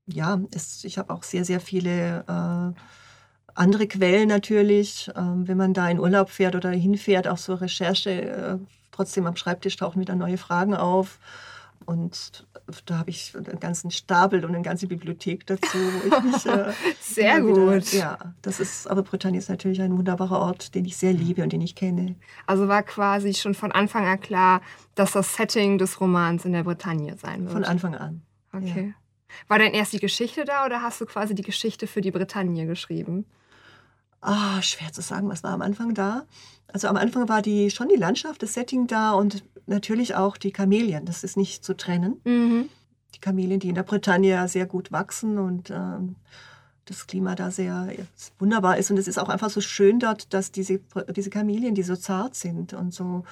Ja, 0.07 0.39
es, 0.53 0.86
ich 0.86 0.98
habe 0.98 1.13
auch 1.13 1.24
sehr, 1.24 1.44
sehr 1.44 1.59
viele 1.59 2.24
äh, 2.30 2.80
andere 3.56 3.88
Quellen 3.88 4.30
natürlich. 4.30 5.12
Ähm, 5.18 5.48
wenn 5.48 5.57
man 5.57 5.74
da 5.74 5.89
in 5.89 6.00
Urlaub 6.00 6.29
fährt 6.29 6.55
oder 6.55 6.69
hinfährt, 6.69 7.27
auch 7.27 7.38
so 7.38 7.55
Recherche, 7.55 8.22
äh, 8.22 8.58
trotzdem 8.91 9.25
am 9.25 9.36
Schreibtisch 9.36 9.75
tauchen 9.75 10.00
wieder 10.00 10.15
neue 10.15 10.38
Fragen 10.38 10.75
auf. 10.75 11.19
Und 11.86 12.48
da 12.86 12.98
habe 12.98 13.10
ich 13.10 13.34
einen 13.36 13.60
ganzen 13.60 13.92
Stapel 13.92 14.44
und 14.44 14.54
eine 14.54 14.63
ganze 14.63 14.88
Bibliothek 14.88 15.46
dazu. 15.46 15.77
Mich, 16.24 16.46
äh, 16.46 16.72
sehr 17.00 17.42
gut. 17.42 17.56
Wieder, 17.56 17.98
ja, 17.98 18.18
das 18.42 18.60
ist, 18.60 18.88
aber 18.88 19.04
Bretagne 19.04 19.38
ist 19.38 19.50
natürlich 19.50 19.82
ein 19.82 19.98
wunderbarer 19.98 20.39
Ort, 20.39 20.75
den 20.75 20.86
ich 20.86 20.98
sehr 20.98 21.13
liebe 21.13 21.44
und 21.44 21.54
den 21.54 21.62
ich 21.62 21.75
kenne. 21.75 22.15
Also 22.48 22.68
war 22.68 22.84
quasi 22.84 23.34
schon 23.34 23.54
von 23.54 23.72
Anfang 23.72 24.06
an 24.06 24.20
klar, 24.20 24.62
dass 24.96 25.12
das 25.12 25.36
Setting 25.36 25.77
des 25.77 26.01
Romans 26.01 26.46
in 26.46 26.54
der 26.54 26.63
Bretagne 26.63 27.15
sein 27.18 27.44
wird. 27.44 27.54
Von 27.54 27.63
Anfang 27.63 27.96
an. 27.96 28.22
Okay. 28.51 28.94
Ja. 28.94 29.06
War 29.48 29.60
denn 29.60 29.74
erst 29.74 29.94
die 29.94 30.00
Geschichte 30.00 30.46
da 30.46 30.65
oder 30.65 30.82
hast 30.82 31.01
du 31.01 31.06
quasi 31.06 31.36
die 31.36 31.44
Geschichte 31.44 31.88
für 31.88 32.01
die 32.01 32.12
Bretagne 32.12 32.65
geschrieben? 32.65 33.25
Ah, 34.22 34.62
schwer 34.62 34.91
zu 34.91 35.01
sagen, 35.01 35.29
was 35.29 35.43
war 35.43 35.51
am 35.51 35.62
Anfang 35.62 35.93
da. 35.93 36.25
Also 36.67 36.88
am 36.88 36.98
Anfang 36.98 37.29
war 37.29 37.41
die 37.41 37.69
schon 37.69 37.89
die 37.89 37.95
Landschaft, 37.95 38.41
das 38.41 38.53
Setting 38.53 38.88
da 38.88 39.13
und 39.13 39.43
natürlich 39.67 40.15
auch 40.15 40.38
die 40.38 40.51
Kamelien. 40.51 41.05
Das 41.05 41.24
ist 41.24 41.38
nicht 41.38 41.63
zu 41.63 41.75
trennen. 41.75 42.19
Mhm. 42.24 42.69
Die 43.13 43.19
Kamelien, 43.19 43.60
die 43.60 43.69
in 43.69 43.75
der 43.75 43.84
Bretagne 43.84 44.48
sehr 44.48 44.65
gut 44.65 44.91
wachsen 44.91 45.38
und 45.38 45.69
ähm, 45.69 46.15
das 46.86 47.07
Klima 47.07 47.36
da 47.36 47.51
sehr 47.51 47.88
wunderbar 48.39 48.77
ist. 48.77 48.91
Und 48.91 48.98
es 48.98 49.07
ist 49.07 49.17
auch 49.17 49.29
einfach 49.29 49.50
so 49.50 49.62
schön 49.62 50.00
dort, 50.00 50.34
dass 50.34 50.51
diese, 50.51 50.79
diese 51.15 51.29
Kamelien, 51.29 51.75
die 51.75 51.84
so 51.84 51.95
zart 51.95 52.36
sind 52.36 52.74
und 52.74 52.93
so 52.93 53.24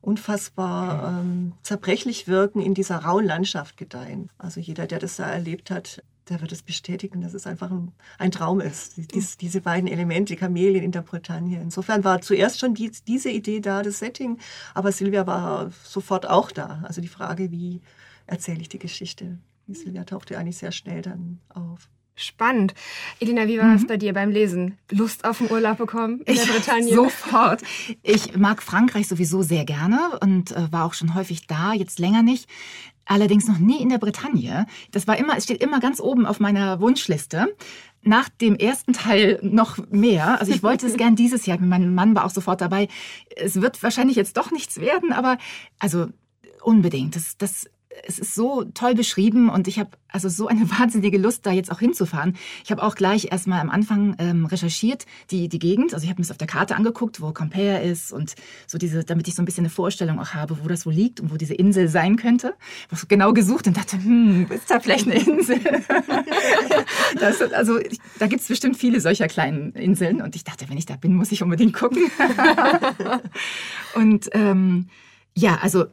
unfassbar 0.00 1.20
ähm, 1.20 1.52
zerbrechlich 1.62 2.26
wirken, 2.26 2.60
in 2.60 2.74
dieser 2.74 2.98
rauen 2.98 3.24
Landschaft 3.24 3.76
gedeihen. 3.76 4.30
Also 4.38 4.60
jeder, 4.60 4.86
der 4.86 4.98
das 4.98 5.16
da 5.16 5.30
erlebt 5.30 5.70
hat, 5.70 6.02
der 6.28 6.40
wird 6.40 6.52
es 6.52 6.62
bestätigen, 6.62 7.20
dass 7.20 7.34
es 7.34 7.46
einfach 7.46 7.70
ein, 7.70 7.92
ein 8.18 8.30
Traum 8.30 8.60
ist. 8.60 8.94
Dies, 9.12 9.36
diese 9.36 9.60
beiden 9.60 9.88
Elemente, 9.88 10.36
Kamelien 10.36 10.84
in 10.84 10.92
der 10.92 11.02
Bretagne. 11.02 11.60
Insofern 11.60 12.04
war 12.04 12.20
zuerst 12.20 12.60
schon 12.60 12.74
die, 12.74 12.90
diese 13.06 13.30
Idee 13.30 13.60
da, 13.60 13.82
das 13.82 13.98
Setting, 13.98 14.38
aber 14.74 14.92
Silvia 14.92 15.26
war 15.26 15.70
sofort 15.84 16.28
auch 16.28 16.50
da. 16.50 16.82
Also 16.84 17.00
die 17.00 17.08
Frage, 17.08 17.50
wie 17.50 17.80
erzähle 18.26 18.60
ich 18.60 18.68
die 18.68 18.78
Geschichte? 18.78 19.38
Die 19.66 19.74
Silvia 19.74 20.04
tauchte 20.04 20.38
eigentlich 20.38 20.58
sehr 20.58 20.72
schnell 20.72 21.02
dann 21.02 21.40
auf. 21.48 21.88
Spannend. 22.14 22.74
Elina, 23.20 23.48
wie 23.48 23.58
war 23.58 23.64
mhm. 23.64 23.74
das 23.74 23.86
bei 23.86 23.96
dir 23.96 24.12
beim 24.12 24.30
Lesen? 24.30 24.78
Lust 24.90 25.24
auf 25.24 25.38
den 25.38 25.50
Urlaub 25.50 25.78
bekommen 25.78 26.20
in 26.26 26.36
der 26.36 26.44
Bretagne? 26.44 26.94
Sofort. 26.94 27.62
Ich 28.02 28.36
mag 28.36 28.62
Frankreich 28.62 29.08
sowieso 29.08 29.42
sehr 29.42 29.64
gerne 29.64 30.18
und 30.20 30.52
äh, 30.52 30.70
war 30.70 30.84
auch 30.84 30.94
schon 30.94 31.14
häufig 31.14 31.46
da, 31.46 31.72
jetzt 31.72 31.98
länger 31.98 32.22
nicht. 32.22 32.48
Allerdings 33.06 33.48
noch 33.48 33.58
nie 33.58 33.80
in 33.80 33.88
der 33.88 33.98
Bretagne. 33.98 34.66
Das 34.92 35.08
war 35.08 35.16
immer, 35.16 35.36
es 35.36 35.44
steht 35.44 35.62
immer 35.62 35.80
ganz 35.80 36.00
oben 36.00 36.26
auf 36.26 36.38
meiner 36.38 36.80
Wunschliste. 36.80 37.54
Nach 38.02 38.28
dem 38.28 38.56
ersten 38.56 38.92
Teil 38.92 39.38
noch 39.42 39.78
mehr. 39.90 40.40
Also 40.40 40.52
ich 40.52 40.62
wollte 40.62 40.86
es 40.86 40.96
gern 40.96 41.16
dieses 41.16 41.46
Jahr. 41.46 41.58
Mein 41.60 41.94
Mann 41.94 42.14
war 42.14 42.24
auch 42.24 42.30
sofort 42.30 42.60
dabei. 42.60 42.88
Es 43.36 43.60
wird 43.60 43.82
wahrscheinlich 43.82 44.16
jetzt 44.16 44.36
doch 44.36 44.50
nichts 44.50 44.80
werden, 44.80 45.12
aber 45.12 45.38
also 45.78 46.08
unbedingt. 46.62 47.16
Das, 47.16 47.36
das 47.38 47.68
es 48.04 48.18
ist 48.18 48.34
so 48.34 48.64
toll 48.64 48.94
beschrieben 48.94 49.48
und 49.48 49.68
ich 49.68 49.78
habe 49.78 49.90
also 50.08 50.28
so 50.28 50.46
eine 50.46 50.70
wahnsinnige 50.78 51.18
Lust, 51.18 51.46
da 51.46 51.52
jetzt 51.52 51.70
auch 51.70 51.78
hinzufahren. 51.78 52.36
Ich 52.64 52.70
habe 52.70 52.82
auch 52.82 52.94
gleich 52.94 53.30
erstmal 53.30 53.60
am 53.60 53.70
Anfang 53.70 54.16
ähm, 54.18 54.46
recherchiert, 54.46 55.06
die, 55.30 55.48
die 55.48 55.58
Gegend. 55.58 55.94
Also 55.94 56.04
ich 56.04 56.10
habe 56.10 56.20
mir 56.20 56.24
das 56.24 56.30
auf 56.30 56.38
der 56.38 56.46
Karte 56.46 56.76
angeguckt, 56.76 57.20
wo 57.20 57.32
Compare 57.32 57.82
ist 57.82 58.12
und 58.12 58.34
so 58.66 58.78
diese, 58.78 59.04
damit 59.04 59.28
ich 59.28 59.34
so 59.34 59.42
ein 59.42 59.44
bisschen 59.44 59.64
eine 59.64 59.70
Vorstellung 59.70 60.20
auch 60.20 60.34
habe, 60.34 60.58
wo 60.62 60.68
das 60.68 60.86
wohl 60.86 60.92
liegt 60.92 61.20
und 61.20 61.32
wo 61.32 61.36
diese 61.36 61.54
Insel 61.54 61.88
sein 61.88 62.16
könnte. 62.16 62.54
Ich 62.90 62.98
habe 62.98 63.06
genau 63.06 63.32
gesucht 63.32 63.66
und 63.66 63.76
dachte, 63.76 63.96
hm, 63.96 64.46
ist 64.50 64.70
da 64.70 64.80
vielleicht 64.80 65.06
eine 65.06 65.18
Insel? 65.18 65.60
das, 67.18 67.40
also 67.52 67.78
ich, 67.78 67.98
da 68.18 68.26
gibt 68.26 68.42
es 68.42 68.48
bestimmt 68.48 68.76
viele 68.76 69.00
solcher 69.00 69.28
kleinen 69.28 69.72
Inseln 69.72 70.20
und 70.20 70.36
ich 70.36 70.44
dachte, 70.44 70.68
wenn 70.68 70.78
ich 70.78 70.86
da 70.86 70.96
bin, 70.96 71.14
muss 71.14 71.32
ich 71.32 71.42
unbedingt 71.42 71.72
gucken. 71.72 72.02
und 73.94 74.28
ähm, 74.32 74.88
ja, 75.34 75.58
also 75.62 75.86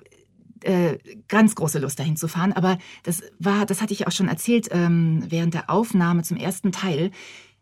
äh, 0.63 0.97
ganz 1.27 1.55
große 1.55 1.79
Lust 1.79 1.99
dahin 1.99 2.17
zu 2.17 2.27
fahren. 2.27 2.53
Aber 2.53 2.77
das 3.03 3.21
war, 3.39 3.65
das 3.65 3.81
hatte 3.81 3.93
ich 3.93 4.07
auch 4.07 4.11
schon 4.11 4.27
erzählt 4.27 4.69
ähm, 4.71 5.23
während 5.27 5.53
der 5.53 5.69
Aufnahme 5.69 6.23
zum 6.23 6.37
ersten 6.37 6.71
Teil. 6.71 7.11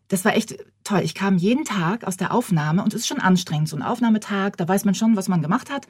Das 0.08 0.24
war 0.24 0.36
echt 0.36 0.58
toll. 0.84 1.02
Ich 1.04 1.16
kam 1.16 1.38
jeden 1.38 1.66
Tag 1.66 2.06
aus 2.06 2.18
der 2.18 2.34
Aufnahme 2.34 2.84
und 2.84 2.94
es 2.94 3.02
ist 3.02 3.08
schon 3.08 3.20
anstrengend, 3.20 3.68
so 3.68 3.76
ein 3.76 3.82
Aufnahmetag, 3.82 4.56
da 4.56 4.68
weiß 4.68 4.86
man 4.86 4.96
schon, 4.96 5.16
was 5.16 5.28
man 5.28 5.42
gemacht 5.42 5.70
hat 5.70 5.88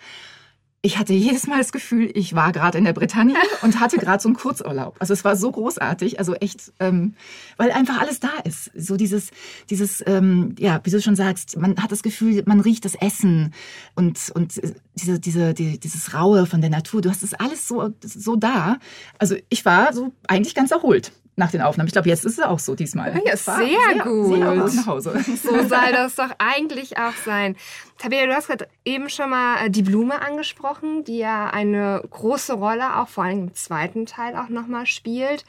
ich 0.82 0.98
hatte 0.98 1.14
jedes 1.14 1.48
Mal 1.48 1.58
das 1.58 1.72
Gefühl, 1.72 2.12
ich 2.14 2.36
war 2.36 2.52
gerade 2.52 2.78
in 2.78 2.86
der 2.86 2.94
Bretagne 2.94 3.36
und 3.62 3.80
hatte 3.80 3.98
gerade 3.98 4.22
so 4.22 4.30
einen 4.30 4.36
Kurzurlaub. 4.36 4.96
Also 5.00 5.14
es 5.14 5.26
war 5.26 5.36
so 5.36 5.52
großartig, 5.52 6.20
also 6.20 6.36
echt, 6.36 6.72
ähm, 6.80 7.16
weil 7.58 7.72
einfach 7.72 8.00
alles 8.00 8.20
da 8.20 8.30
ist. 8.44 8.72
So 8.76 8.96
dieses, 8.96 9.32
dieses, 9.70 10.04
ähm, 10.06 10.56
ja, 10.60 10.80
wie 10.84 10.92
du 10.92 11.02
schon 11.02 11.16
sagst, 11.16 11.58
man 11.58 11.82
hat 11.82 11.92
das 11.92 12.04
Gefühl, 12.04 12.44
man 12.46 12.60
riecht 12.60 12.86
das 12.86 12.96
Essen 12.96 13.54
und 13.96 14.32
und 14.34 14.62
diese, 14.96 15.20
diese, 15.20 15.54
die, 15.54 15.80
dieses 15.80 16.14
Raue 16.14 16.46
von 16.46 16.62
der 16.62 16.70
Natur. 16.70 17.02
Du 17.02 17.10
hast 17.10 17.24
das 17.24 17.34
alles 17.34 17.68
so 17.68 17.94
so 18.02 18.36
da. 18.36 18.78
Also 19.18 19.36
ich 19.50 19.66
war 19.66 19.94
so 19.94 20.14
eigentlich 20.28 20.56
ganz 20.56 20.72
erholt 20.72 21.12
nach 21.38 21.52
den 21.52 21.62
Aufnahmen. 21.62 21.88
Ich 21.88 21.94
glaube, 21.94 22.10
jetzt 22.10 22.26
ist 22.26 22.40
es 22.40 22.44
auch 22.44 22.58
so 22.58 22.74
diesmal. 22.74 23.14
Ja, 23.24 23.38
sehr, 23.38 23.56
sehr 23.58 24.04
gut. 24.04 24.36
Sehr 24.36 24.56
nach 24.56 24.88
Hause. 24.88 25.24
So 25.38 25.52
soll 25.52 25.92
das 25.92 26.16
doch 26.16 26.32
eigentlich 26.40 26.98
auch 26.98 27.14
sein. 27.24 27.56
Tabea, 28.00 28.26
du 28.26 28.34
hast 28.36 28.48
gerade 28.48 28.68
eben 28.86 29.08
schon 29.08 29.30
mal 29.30 29.66
äh, 29.66 29.70
die 29.70 29.84
Blume 29.84 30.22
angesprochen, 30.22 31.04
die 31.04 31.20
ja 31.20 31.48
eine 31.50 32.02
große 32.10 32.54
Rolle 32.54 32.98
auch 32.98 33.08
vor 33.08 33.24
allem 33.24 33.40
im 33.40 33.54
zweiten 33.54 34.08
Teil 34.08 34.36
auch 34.36 34.50
nochmal 34.50 34.88
spielt. 34.88 35.46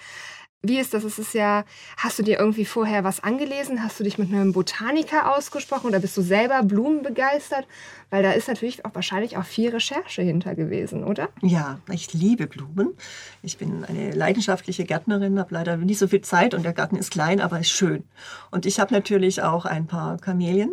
Wie 0.63 0.81
ist 0.81 0.93
das? 0.93 1.05
Es 1.05 1.21
ist 1.21 1.35
ja, 1.35 1.65
hast 1.97 2.19
du 2.19 2.25
dir 2.25 2.41
irgendwie 2.41 2.65
vorher 2.65 3.05
was 3.05 3.23
angelesen? 3.23 3.85
Hast 3.85 4.01
du 4.01 4.05
dich 4.05 4.19
mit 4.19 4.33
einem 4.33 4.53
Botaniker 4.53 5.37
ausgesprochen 5.37 5.87
oder 5.87 6.01
bist 6.01 6.17
du 6.17 6.21
selber 6.21 6.65
Blumen 6.65 7.05
begeistert? 7.05 7.65
Weil 8.11 8.25
da 8.25 8.33
ist 8.33 8.49
natürlich 8.49 8.85
auch 8.85 8.93
wahrscheinlich 8.93 9.37
auch 9.37 9.45
viel 9.45 9.71
Recherche 9.71 10.23
hinter 10.23 10.57
gewesen, 10.57 11.05
oder? 11.05 11.29
Ja, 11.43 11.79
ich 11.93 12.13
liebe 12.13 12.49
Blumen. 12.49 12.95
Ich 13.41 13.57
bin 13.57 13.85
eine 13.85 14.11
leidenschaftliche 14.11 14.85
Gärtnerin, 14.85 15.39
habe 15.39 15.55
leider 15.55 15.77
nicht 15.77 15.99
so 15.99 16.09
viel 16.09 16.23
Zeit 16.23 16.55
und 16.55 16.65
der 16.65 16.73
Garten 16.73 16.97
ist 16.97 17.13
klein, 17.13 17.41
aber 17.41 17.61
ist 17.61 17.71
schön. 17.71 18.03
Und 18.51 18.67
ich 18.67 18.81
habe 18.81 18.93
natürlich 18.93 19.43
auch 19.43 19.65
ein 19.65 19.87
paar 19.87 20.19
Kamelien. 20.19 20.73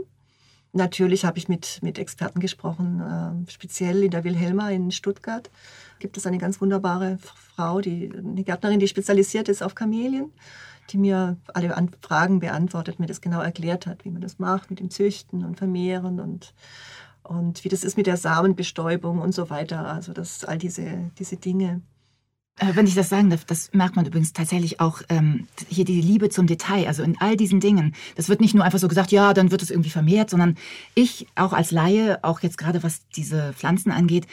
Natürlich 0.74 1.26
habe 1.26 1.38
ich 1.38 1.48
mit, 1.48 1.80
mit 1.84 2.00
Experten 2.00 2.40
gesprochen, 2.40 3.46
äh, 3.48 3.52
speziell 3.52 4.04
in 4.04 4.10
der 4.10 4.24
Wilhelma 4.24 4.72
in 4.72 4.90
Stuttgart 4.90 5.52
gibt 6.00 6.18
es 6.18 6.26
eine 6.26 6.40
ganz 6.40 6.60
wunderbare 6.60 7.20
Frau, 7.56 7.82
die, 7.82 8.12
eine 8.16 8.44
Gärtnerin, 8.44 8.80
die 8.80 8.88
spezialisiert 8.88 9.50
ist 9.50 9.64
auf 9.64 9.76
Kamelien, 9.76 10.32
die 10.92 10.98
mir 10.98 11.38
alle 11.54 11.74
Fragen 12.02 12.40
beantwortet, 12.40 13.00
mir 13.00 13.08
das 13.08 13.22
genau 13.22 13.42
erklärt 13.42 13.88
hat, 13.88 14.06
wie 14.06 14.12
man 14.12 14.22
das 14.22 14.40
macht 14.40 14.70
mit 14.70 14.80
dem 14.80 14.90
Züchten 14.90 15.44
und 15.44 15.58
Vermehren 15.58 16.20
und, 16.20 16.54
und 17.24 17.64
wie 17.64 17.70
das 17.70 17.84
ist 17.84 17.98
mit 17.98 18.08
der 18.08 18.18
Samenbestäubung 18.18 19.20
und 19.20 19.34
so 19.34 19.50
weiter. 19.50 19.88
Also 19.88 20.14
das, 20.14 20.44
all 20.44 20.58
diese, 20.58 21.12
diese 21.18 21.38
Dinge. 21.38 21.82
Äh, 22.58 22.76
wenn 22.76 22.88
ich 22.88 22.96
das 22.96 23.10
sagen 23.10 23.30
darf, 23.30 23.44
das 23.44 23.74
merkt 23.74 23.98
man 23.98 24.06
übrigens 24.06 24.32
tatsächlich 24.32 24.80
auch 24.80 25.02
ähm, 25.10 25.48
hier 25.68 25.84
die 25.84 26.00
Liebe 26.00 26.30
zum 26.30 26.48
Detail, 26.48 26.88
also 26.88 27.04
in 27.04 27.20
all 27.20 27.36
diesen 27.36 27.60
Dingen. 27.60 27.96
Das 28.16 28.30
wird 28.30 28.40
nicht 28.40 28.54
nur 28.54 28.64
einfach 28.64 28.80
so 28.80 28.88
gesagt, 28.88 29.12
ja, 29.12 29.34
dann 29.34 29.52
wird 29.52 29.62
es 29.62 29.72
irgendwie 29.72 29.90
vermehrt, 29.90 30.30
sondern 30.30 30.56
ich 30.94 31.28
auch 31.36 31.52
als 31.52 31.72
Laie, 31.72 32.24
auch 32.24 32.42
jetzt 32.42 32.58
gerade 32.58 32.82
was 32.82 33.08
diese 33.10 33.52
Pflanzen 33.54 33.92
angeht, 33.92 34.28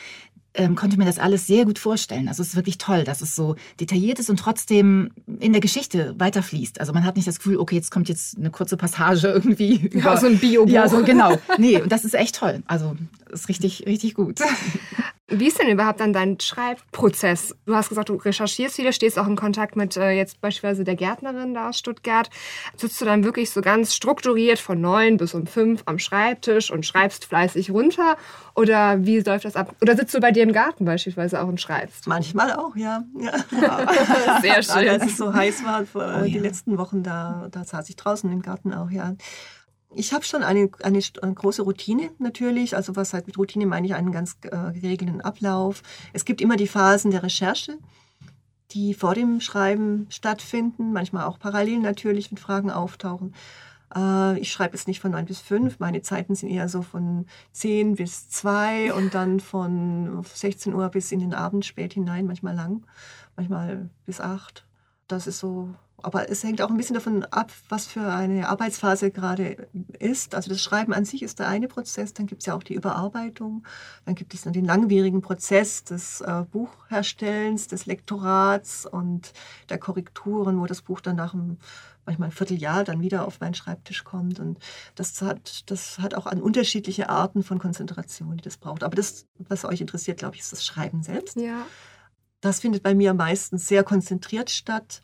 ähm, 0.54 0.74
konnte 0.74 0.98
mir 0.98 1.04
das 1.04 1.18
alles 1.18 1.46
sehr 1.46 1.64
gut 1.64 1.78
vorstellen. 1.78 2.28
Also 2.28 2.42
es 2.42 2.50
ist 2.50 2.56
wirklich 2.56 2.78
toll, 2.78 3.04
dass 3.04 3.20
es 3.20 3.34
so 3.34 3.56
detailliert 3.80 4.18
ist 4.18 4.30
und 4.30 4.38
trotzdem 4.38 5.10
in 5.40 5.52
der 5.52 5.60
Geschichte 5.60 6.14
weiterfließt. 6.18 6.80
Also 6.80 6.92
man 6.92 7.04
hat 7.04 7.16
nicht 7.16 7.28
das 7.28 7.38
Gefühl, 7.38 7.56
okay, 7.58 7.76
jetzt 7.76 7.90
kommt 7.90 8.08
jetzt 8.08 8.36
eine 8.36 8.50
kurze 8.50 8.76
Passage 8.76 9.28
irgendwie 9.34 9.76
über 9.76 10.12
ja, 10.12 10.16
so 10.16 10.26
ein 10.26 10.38
Bio. 10.38 10.66
Ja, 10.66 10.88
so 10.88 11.02
genau. 11.02 11.38
Nee, 11.58 11.80
und 11.80 11.90
das 11.90 12.04
ist 12.04 12.14
echt 12.14 12.36
toll. 12.36 12.62
Also 12.66 12.96
ist 13.30 13.48
richtig, 13.48 13.86
richtig 13.86 14.14
gut. 14.14 14.40
Wie 15.34 15.46
ist 15.48 15.58
denn 15.58 15.68
überhaupt 15.68 16.00
dann 16.00 16.12
dein 16.12 16.38
Schreibprozess? 16.38 17.56
Du 17.64 17.74
hast 17.74 17.88
gesagt, 17.88 18.10
du 18.10 18.16
recherchierst 18.16 18.76
viel, 18.76 18.92
stehst 18.92 19.18
auch 19.18 19.26
in 19.26 19.36
Kontakt 19.36 19.76
mit 19.76 19.96
äh, 19.96 20.10
jetzt 20.10 20.42
beispielsweise 20.42 20.84
der 20.84 20.94
Gärtnerin 20.94 21.54
da 21.54 21.70
aus 21.70 21.78
Stuttgart. 21.78 22.28
Sitzt 22.76 23.00
du 23.00 23.06
dann 23.06 23.24
wirklich 23.24 23.50
so 23.50 23.62
ganz 23.62 23.94
strukturiert 23.94 24.58
von 24.58 24.78
neun 24.78 25.16
bis 25.16 25.32
um 25.32 25.46
fünf 25.46 25.82
am 25.86 25.98
Schreibtisch 25.98 26.70
und 26.70 26.84
schreibst 26.84 27.24
fleißig 27.24 27.70
runter? 27.70 28.16
Oder 28.54 29.06
wie 29.06 29.20
läuft 29.20 29.46
das 29.46 29.56
ab? 29.56 29.74
Oder 29.80 29.96
sitzt 29.96 30.12
du 30.14 30.20
bei 30.20 30.32
dir 30.32 30.42
im 30.42 30.52
Garten 30.52 30.84
beispielsweise 30.84 31.40
auch 31.42 31.48
und 31.48 31.60
schreibst? 31.60 32.06
Manchmal 32.06 32.52
auch, 32.52 32.76
ja. 32.76 33.02
ja. 33.18 33.32
Sehr 34.42 34.62
schön. 34.62 34.88
Als 34.88 35.06
es 35.06 35.16
so 35.16 35.32
heiß 35.32 35.64
war, 35.64 35.84
oh, 35.94 36.24
die 36.24 36.34
ja. 36.34 36.42
letzten 36.42 36.76
Wochen, 36.76 37.02
da, 37.02 37.48
da 37.50 37.64
saß 37.64 37.88
ich 37.88 37.96
draußen 37.96 38.30
im 38.30 38.42
Garten 38.42 38.74
auch, 38.74 38.90
ja. 38.90 39.14
Ich 39.94 40.12
habe 40.12 40.24
schon 40.24 40.42
eine, 40.42 40.70
eine, 40.82 41.00
eine, 41.20 41.34
große 41.34 41.62
Routine 41.62 42.10
natürlich. 42.18 42.76
Also 42.76 42.96
was 42.96 43.12
halt 43.12 43.26
mit 43.26 43.38
Routine 43.38 43.66
meine 43.66 43.86
ich 43.86 43.94
einen 43.94 44.12
ganz 44.12 44.36
äh, 44.42 44.72
geregelten 44.72 45.20
Ablauf. 45.20 45.82
Es 46.12 46.24
gibt 46.24 46.40
immer 46.40 46.56
die 46.56 46.66
Phasen 46.66 47.10
der 47.10 47.22
Recherche, 47.22 47.78
die 48.70 48.94
vor 48.94 49.14
dem 49.14 49.40
Schreiben 49.40 50.06
stattfinden, 50.08 50.92
manchmal 50.92 51.24
auch 51.24 51.38
parallel 51.38 51.80
natürlich, 51.80 52.30
wenn 52.30 52.38
Fragen 52.38 52.70
auftauchen. 52.70 53.34
Äh, 53.94 54.38
ich 54.38 54.50
schreibe 54.50 54.76
jetzt 54.76 54.88
nicht 54.88 55.00
von 55.00 55.10
9 55.12 55.26
bis 55.26 55.40
5. 55.40 55.78
Meine 55.78 56.02
Zeiten 56.02 56.34
sind 56.34 56.48
eher 56.50 56.68
so 56.68 56.82
von 56.82 57.26
10 57.52 57.96
bis 57.96 58.28
2 58.30 58.94
und 58.94 59.14
dann 59.14 59.40
von 59.40 60.22
16 60.24 60.74
Uhr 60.74 60.88
bis 60.88 61.12
in 61.12 61.20
den 61.20 61.34
Abend 61.34 61.64
spät 61.64 61.94
hinein, 61.94 62.26
manchmal 62.26 62.54
lang, 62.54 62.86
manchmal 63.36 63.90
bis 64.06 64.20
8. 64.20 64.64
Das 65.08 65.26
ist 65.26 65.38
so 65.38 65.74
aber 65.98 66.30
es 66.30 66.42
hängt 66.42 66.60
auch 66.62 66.70
ein 66.70 66.76
bisschen 66.76 66.94
davon 66.94 67.24
ab, 67.24 67.52
was 67.68 67.86
für 67.86 68.12
eine 68.12 68.48
Arbeitsphase 68.48 69.10
gerade 69.10 69.68
ist. 69.98 70.34
Also 70.34 70.50
das 70.50 70.60
Schreiben 70.60 70.92
an 70.92 71.04
sich 71.04 71.22
ist 71.22 71.38
der 71.38 71.48
eine 71.48 71.68
Prozess, 71.68 72.12
dann 72.12 72.26
gibt 72.26 72.42
es 72.42 72.46
ja 72.46 72.54
auch 72.54 72.62
die 72.62 72.74
Überarbeitung, 72.74 73.64
dann 74.04 74.14
gibt 74.14 74.34
es 74.34 74.42
dann 74.42 74.52
den 74.52 74.64
langwierigen 74.64 75.22
Prozess 75.22 75.84
des 75.84 76.20
äh, 76.20 76.44
Buchherstellens, 76.50 77.68
des 77.68 77.86
Lektorats 77.86 78.86
und 78.86 79.32
der 79.68 79.78
Korrekturen, 79.78 80.60
wo 80.60 80.66
das 80.66 80.82
Buch 80.82 81.00
dann 81.00 81.16
nach 81.16 81.34
einem 81.34 81.58
manchmal 82.04 82.28
ein 82.28 82.32
Vierteljahr 82.32 82.84
dann 82.84 83.00
wieder 83.00 83.26
auf 83.26 83.40
meinen 83.40 83.54
Schreibtisch 83.54 84.04
kommt. 84.04 84.40
Und 84.40 84.58
das 84.94 85.22
hat, 85.22 85.70
das 85.70 85.98
hat 85.98 86.14
auch 86.14 86.26
an 86.26 86.42
unterschiedliche 86.42 87.08
Arten 87.08 87.42
von 87.42 87.58
Konzentration, 87.58 88.36
die 88.36 88.42
das 88.42 88.56
braucht. 88.56 88.82
Aber 88.82 88.96
das, 88.96 89.26
was 89.38 89.64
euch 89.64 89.80
interessiert, 89.80 90.18
glaube 90.18 90.34
ich, 90.34 90.40
ist 90.40 90.52
das 90.52 90.64
Schreiben 90.64 91.02
selbst. 91.02 91.36
Ja. 91.36 91.64
Das 92.40 92.60
findet 92.60 92.82
bei 92.82 92.94
mir 92.94 93.14
meistens 93.14 93.68
sehr 93.68 93.84
konzentriert 93.84 94.50
statt. 94.50 95.02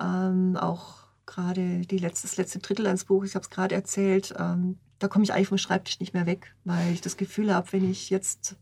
Ähm, 0.00 0.56
auch 0.56 1.02
gerade 1.26 1.80
die 1.80 1.98
letzte, 1.98 2.26
das 2.26 2.36
letzte 2.36 2.58
Drittel 2.58 2.86
eines 2.86 3.04
Buches, 3.04 3.30
ich 3.30 3.34
habe 3.34 3.44
es 3.44 3.50
gerade 3.50 3.74
erzählt, 3.74 4.34
ähm, 4.38 4.78
da 4.98 5.08
komme 5.08 5.24
ich 5.24 5.32
eigentlich 5.32 5.48
vom 5.48 5.58
Schreibtisch 5.58 6.00
nicht 6.00 6.14
mehr 6.14 6.26
weg, 6.26 6.54
weil 6.64 6.92
ich 6.92 7.00
das 7.00 7.16
Gefühl 7.16 7.54
habe, 7.54 7.72
wenn 7.72 7.90
ich 7.90 8.10
jetzt 8.10 8.56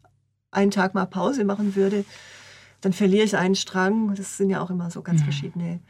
einen 0.51 0.71
Tag 0.71 0.95
mal 0.95 1.07
Pause 1.07 1.45
machen 1.45 1.77
würde, 1.77 2.05
dann 2.81 2.93
verliere 2.93 3.25
ich 3.25 3.37
einen 3.37 3.55
Strang. 3.55 4.15
Das 4.15 4.37
sind 4.37 4.51
ja 4.51 4.63
auch 4.63 4.71
immer 4.71 4.91
so 4.91 5.03
ganz 5.03 5.21
mhm. 5.21 5.25
verschiedene 5.25 5.81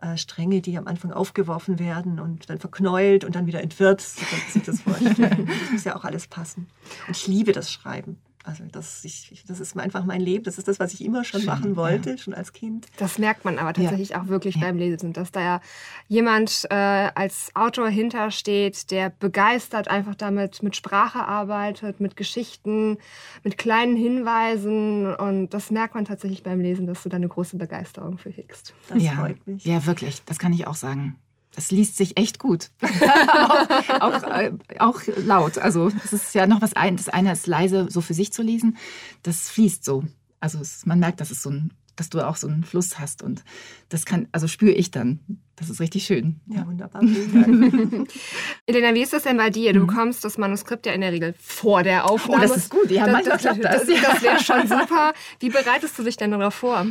äh, 0.00 0.16
Stränge, 0.16 0.60
die 0.60 0.78
am 0.78 0.86
Anfang 0.86 1.12
aufgeworfen 1.12 1.78
werden 1.78 2.20
und 2.20 2.48
dann 2.48 2.58
verknäult 2.58 3.24
und 3.24 3.34
dann 3.34 3.46
wieder 3.46 3.62
entwirrt. 3.62 4.00
So 4.00 4.24
kann 4.24 4.38
man 4.38 4.50
sich 4.50 4.62
das 4.62 4.80
vorstellen. 4.82 5.46
das 5.46 5.70
muss 5.72 5.84
ja 5.84 5.96
auch 5.96 6.04
alles 6.04 6.26
passen. 6.26 6.68
Und 7.06 7.16
ich 7.16 7.26
liebe 7.26 7.52
das 7.52 7.70
Schreiben. 7.70 8.18
Also 8.48 8.64
das, 8.72 9.04
ich, 9.04 9.44
das 9.46 9.60
ist 9.60 9.76
einfach 9.76 10.06
mein 10.06 10.22
Leben. 10.22 10.44
Das 10.44 10.56
ist 10.56 10.66
das, 10.68 10.80
was 10.80 10.94
ich 10.94 11.04
immer 11.04 11.22
schon 11.22 11.40
Schön, 11.40 11.50
machen 11.50 11.76
wollte, 11.76 12.12
ja. 12.12 12.16
schon 12.16 12.32
als 12.32 12.54
Kind. 12.54 12.86
Das 12.96 13.18
merkt 13.18 13.44
man 13.44 13.58
aber 13.58 13.74
tatsächlich 13.74 14.10
ja. 14.10 14.22
auch 14.22 14.28
wirklich 14.28 14.54
ja. 14.54 14.62
beim 14.62 14.78
Lesen, 14.78 15.12
dass 15.12 15.30
da 15.32 15.40
ja 15.40 15.60
jemand 16.06 16.66
äh, 16.70 16.74
als 16.74 17.50
Autor 17.54 17.90
hintersteht, 17.90 18.90
der 18.90 19.10
begeistert 19.10 19.88
einfach 19.88 20.14
damit 20.14 20.62
mit 20.62 20.76
Sprache 20.76 21.18
arbeitet, 21.18 22.00
mit 22.00 22.16
Geschichten, 22.16 22.96
mit 23.44 23.58
kleinen 23.58 23.96
Hinweisen. 23.96 25.14
Und 25.14 25.50
das 25.50 25.70
merkt 25.70 25.94
man 25.94 26.06
tatsächlich 26.06 26.42
beim 26.42 26.60
Lesen, 26.62 26.86
dass 26.86 27.02
du 27.02 27.10
da 27.10 27.18
eine 27.18 27.28
große 27.28 27.58
Begeisterung 27.58 28.16
für 28.16 28.30
hegst. 28.30 28.74
Das 28.88 29.04
freut 29.04 29.46
mich. 29.46 29.66
Ja, 29.66 29.84
wirklich. 29.84 30.22
Das 30.24 30.38
kann 30.38 30.54
ich 30.54 30.66
auch 30.66 30.74
sagen. 30.74 31.18
Das 31.58 31.72
liest 31.72 31.96
sich 31.96 32.16
echt 32.16 32.38
gut. 32.38 32.70
auch, 32.80 34.00
auch, 34.00 34.22
äh, 34.22 34.52
auch, 34.78 35.00
laut. 35.16 35.58
Also 35.58 35.90
es 36.04 36.12
ist 36.12 36.32
ja 36.32 36.46
noch 36.46 36.62
was 36.62 36.74
ein. 36.74 36.96
Das 36.96 37.08
eine 37.08 37.32
ist 37.32 37.48
leise 37.48 37.88
so 37.90 38.00
für 38.00 38.14
sich 38.14 38.32
zu 38.32 38.42
lesen. 38.42 38.76
Das 39.24 39.50
fließt 39.50 39.84
so. 39.84 40.04
Also 40.38 40.60
es, 40.60 40.86
man 40.86 41.00
merkt, 41.00 41.20
dass 41.20 41.32
es 41.32 41.42
so 41.42 41.50
ein, 41.50 41.72
dass 41.96 42.10
du 42.10 42.24
auch 42.24 42.36
so 42.36 42.46
einen 42.46 42.62
Fluss 42.62 43.00
hast 43.00 43.24
und 43.24 43.42
das 43.88 44.06
kann, 44.06 44.28
also 44.30 44.46
spüre 44.46 44.70
ich 44.70 44.92
dann. 44.92 45.18
Das 45.56 45.68
ist 45.68 45.80
richtig 45.80 46.04
schön. 46.04 46.38
Ja, 46.46 46.64
wunderbar. 46.64 47.02
Elena, 48.66 48.94
wie 48.94 49.02
ist 49.02 49.12
das 49.12 49.24
denn 49.24 49.36
bei 49.36 49.50
dir? 49.50 49.72
Du 49.72 49.80
mhm. 49.80 49.88
bekommst 49.88 50.24
das 50.24 50.38
Manuskript 50.38 50.86
ja 50.86 50.92
in 50.92 51.00
der 51.00 51.10
Regel 51.10 51.34
vor 51.40 51.82
der 51.82 52.08
Aufnahme. 52.08 52.44
Oh, 52.44 52.46
das 52.46 52.56
ist 52.56 52.70
gut. 52.70 52.88
Ja, 52.88 53.08
das, 53.08 53.24
das, 53.24 53.42
das, 53.42 53.58
das, 53.58 53.86
das 53.86 54.22
wäre 54.22 54.38
schon 54.38 54.68
super. 54.68 55.12
Wie 55.40 55.48
bereitest 55.50 55.98
du 55.98 56.04
dich 56.04 56.16
denn 56.16 56.30
darauf 56.30 56.54
vor? 56.54 56.86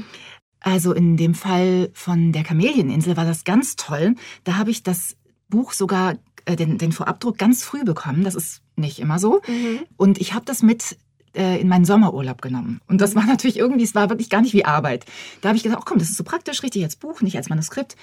Also 0.59 0.93
in 0.93 1.17
dem 1.17 1.35
Fall 1.35 1.89
von 1.93 2.31
der 2.31 2.43
Kamelieninsel 2.43 3.17
war 3.17 3.25
das 3.25 3.43
ganz 3.43 3.75
toll. 3.75 4.15
Da 4.43 4.57
habe 4.57 4.71
ich 4.71 4.83
das 4.83 5.15
Buch 5.49 5.71
sogar, 5.73 6.15
äh, 6.45 6.55
den, 6.55 6.77
den 6.77 6.91
Vorabdruck 6.91 7.37
ganz 7.37 7.63
früh 7.63 7.83
bekommen. 7.83 8.23
Das 8.23 8.35
ist 8.35 8.61
nicht 8.75 8.99
immer 8.99 9.19
so. 9.19 9.41
Mhm. 9.47 9.79
Und 9.97 10.19
ich 10.19 10.33
habe 10.33 10.45
das 10.45 10.63
mit 10.63 10.97
äh, 11.35 11.61
in 11.61 11.67
meinen 11.67 11.85
Sommerurlaub 11.85 12.41
genommen. 12.41 12.81
Und 12.87 12.99
das 13.01 13.15
war 13.15 13.25
natürlich 13.25 13.57
irgendwie, 13.57 13.83
es 13.83 13.95
war 13.95 14.09
wirklich 14.09 14.29
gar 14.29 14.41
nicht 14.41 14.53
wie 14.53 14.65
Arbeit. 14.65 15.05
Da 15.41 15.49
habe 15.49 15.57
ich 15.57 15.63
gesagt, 15.63 15.81
oh 15.81 15.85
komm, 15.85 15.99
das 15.99 16.09
ist 16.09 16.17
so 16.17 16.23
praktisch, 16.23 16.63
richtig 16.63 16.83
als 16.83 16.95
Buch, 16.95 17.21
nicht 17.21 17.37
als 17.37 17.49
Manuskript. 17.49 17.95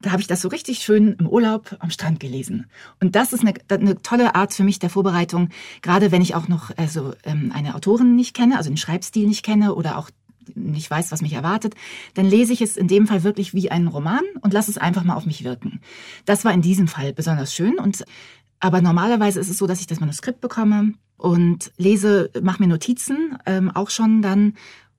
Da 0.00 0.10
habe 0.10 0.20
ich 0.20 0.26
das 0.26 0.42
so 0.42 0.48
richtig 0.48 0.80
schön 0.80 1.16
im 1.18 1.26
Urlaub 1.26 1.76
am 1.78 1.90
Strand 1.90 2.20
gelesen. 2.20 2.66
Und 3.00 3.16
das 3.16 3.32
ist 3.32 3.40
eine, 3.40 3.54
eine 3.70 4.02
tolle 4.02 4.34
Art 4.34 4.52
für 4.52 4.62
mich 4.62 4.78
der 4.78 4.90
Vorbereitung, 4.90 5.48
gerade 5.80 6.12
wenn 6.12 6.20
ich 6.20 6.34
auch 6.34 6.48
noch 6.48 6.70
also, 6.76 7.14
ähm, 7.24 7.50
eine 7.54 7.74
Autorin 7.74 8.14
nicht 8.14 8.34
kenne, 8.34 8.58
also 8.58 8.68
den 8.68 8.76
Schreibstil 8.76 9.26
nicht 9.26 9.42
kenne 9.42 9.74
oder 9.74 9.96
auch 9.96 10.10
nicht 10.54 10.90
weiß, 10.90 11.12
was 11.12 11.22
mich 11.22 11.32
erwartet, 11.32 11.74
dann 12.14 12.26
lese 12.26 12.52
ich 12.52 12.60
es 12.60 12.76
in 12.76 12.88
dem 12.88 13.06
Fall 13.06 13.24
wirklich 13.24 13.54
wie 13.54 13.70
einen 13.70 13.88
Roman 13.88 14.22
und 14.40 14.52
lasse 14.52 14.70
es 14.70 14.78
einfach 14.78 15.04
mal 15.04 15.16
auf 15.16 15.26
mich 15.26 15.44
wirken. 15.44 15.80
Das 16.24 16.44
war 16.44 16.52
in 16.52 16.62
diesem 16.62 16.88
Fall 16.88 17.12
besonders 17.12 17.54
schön 17.54 17.78
und 17.78 18.04
aber 18.60 18.80
normalerweise 18.80 19.38
ist 19.40 19.50
es 19.50 19.58
so, 19.58 19.66
dass 19.66 19.80
ich 19.80 19.86
das 19.86 20.00
Manuskript 20.00 20.40
bekomme 20.40 20.94
und 21.16 21.72
lese, 21.76 22.30
mache 22.42 22.62
mir 22.62 22.68
Notizen, 22.68 23.38
ähm, 23.46 23.70
auch 23.70 23.90
schon 23.90 24.22
dann. 24.22 24.54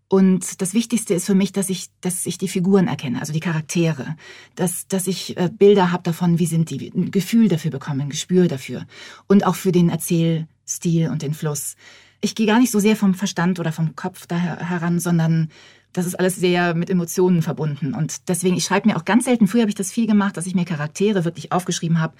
Und 0.09 0.61
das 0.61 0.73
Wichtigste 0.73 1.13
ist 1.13 1.25
für 1.25 1.35
mich, 1.35 1.51
dass 1.51 1.69
ich, 1.69 1.87
dass 1.99 2.25
ich 2.25 2.37
die 2.37 2.47
Figuren 2.47 2.87
erkenne, 2.87 3.19
also 3.19 3.33
die 3.33 3.41
Charaktere, 3.41 4.15
dass, 4.55 4.87
dass 4.87 5.05
ich 5.05 5.35
äh, 5.35 5.49
Bilder 5.51 5.91
habe 5.91 6.03
davon, 6.03 6.39
wie 6.39 6.45
sind 6.45 6.69
die, 6.69 6.93
ein 6.95 7.11
Gefühl 7.11 7.49
dafür 7.49 7.71
bekomme, 7.71 8.03
ein 8.03 8.09
Gespür 8.09 8.47
dafür 8.47 8.85
und 9.27 9.45
auch 9.45 9.55
für 9.55 9.73
den 9.73 9.89
Erzählstil 9.89 11.09
und 11.09 11.23
den 11.23 11.33
Fluss 11.33 11.75
ich 12.21 12.35
gehe 12.35 12.47
gar 12.47 12.59
nicht 12.59 12.71
so 12.71 12.79
sehr 12.79 12.95
vom 12.95 13.13
Verstand 13.13 13.59
oder 13.59 13.71
vom 13.71 13.95
Kopf 13.95 14.27
da 14.27 14.37
heran, 14.37 14.99
sondern 14.99 15.49
das 15.93 16.05
ist 16.05 16.15
alles 16.15 16.35
sehr 16.35 16.73
mit 16.73 16.89
Emotionen 16.89 17.41
verbunden. 17.41 17.93
Und 17.93 18.27
deswegen, 18.29 18.55
ich 18.55 18.65
schreibe 18.65 18.87
mir 18.89 18.97
auch 18.97 19.05
ganz 19.05 19.25
selten, 19.25 19.47
früher 19.47 19.61
habe 19.61 19.69
ich 19.69 19.75
das 19.75 19.91
viel 19.91 20.07
gemacht, 20.07 20.37
dass 20.37 20.45
ich 20.45 20.55
mir 20.55 20.65
Charaktere 20.65 21.25
wirklich 21.25 21.51
aufgeschrieben 21.51 21.99
habe. 21.99 22.15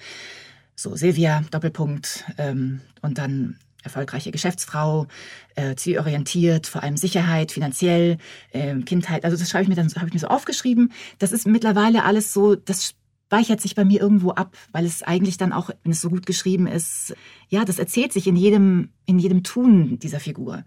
So 0.74 0.96
Silvia, 0.96 1.42
Doppelpunkt, 1.50 2.24
ähm, 2.38 2.80
und 3.02 3.18
dann 3.18 3.56
erfolgreiche 3.84 4.30
Geschäftsfrau, 4.32 5.06
äh, 5.54 5.74
zielorientiert, 5.76 6.66
vor 6.66 6.82
allem 6.82 6.96
Sicherheit, 6.96 7.52
finanziell, 7.52 8.18
äh, 8.52 8.74
Kindheit. 8.80 9.24
Also 9.24 9.36
das 9.36 9.48
schreibe 9.48 9.62
ich 9.64 9.68
mir 9.68 9.76
dann, 9.76 9.88
habe 9.94 10.08
ich 10.08 10.14
mir 10.14 10.20
so 10.20 10.28
aufgeschrieben. 10.28 10.92
Das 11.18 11.32
ist 11.32 11.46
mittlerweile 11.46 12.04
alles 12.04 12.32
so, 12.32 12.54
das 12.56 12.94
speichert 13.28 13.60
sich 13.60 13.74
bei 13.74 13.84
mir 13.84 14.00
irgendwo 14.00 14.30
ab, 14.30 14.56
weil 14.72 14.86
es 14.86 15.02
eigentlich 15.02 15.36
dann 15.36 15.52
auch, 15.52 15.68
wenn 15.82 15.92
es 15.92 16.00
so 16.00 16.08
gut 16.08 16.24
geschrieben 16.24 16.66
ist, 16.66 17.14
ja, 17.50 17.66
das 17.66 17.78
erzählt 17.78 18.10
sich 18.10 18.26
in 18.26 18.36
jedem, 18.36 18.88
in 19.04 19.18
jedem 19.18 19.42
Tun 19.42 19.98
dieser 19.98 20.18
Figur. 20.18 20.64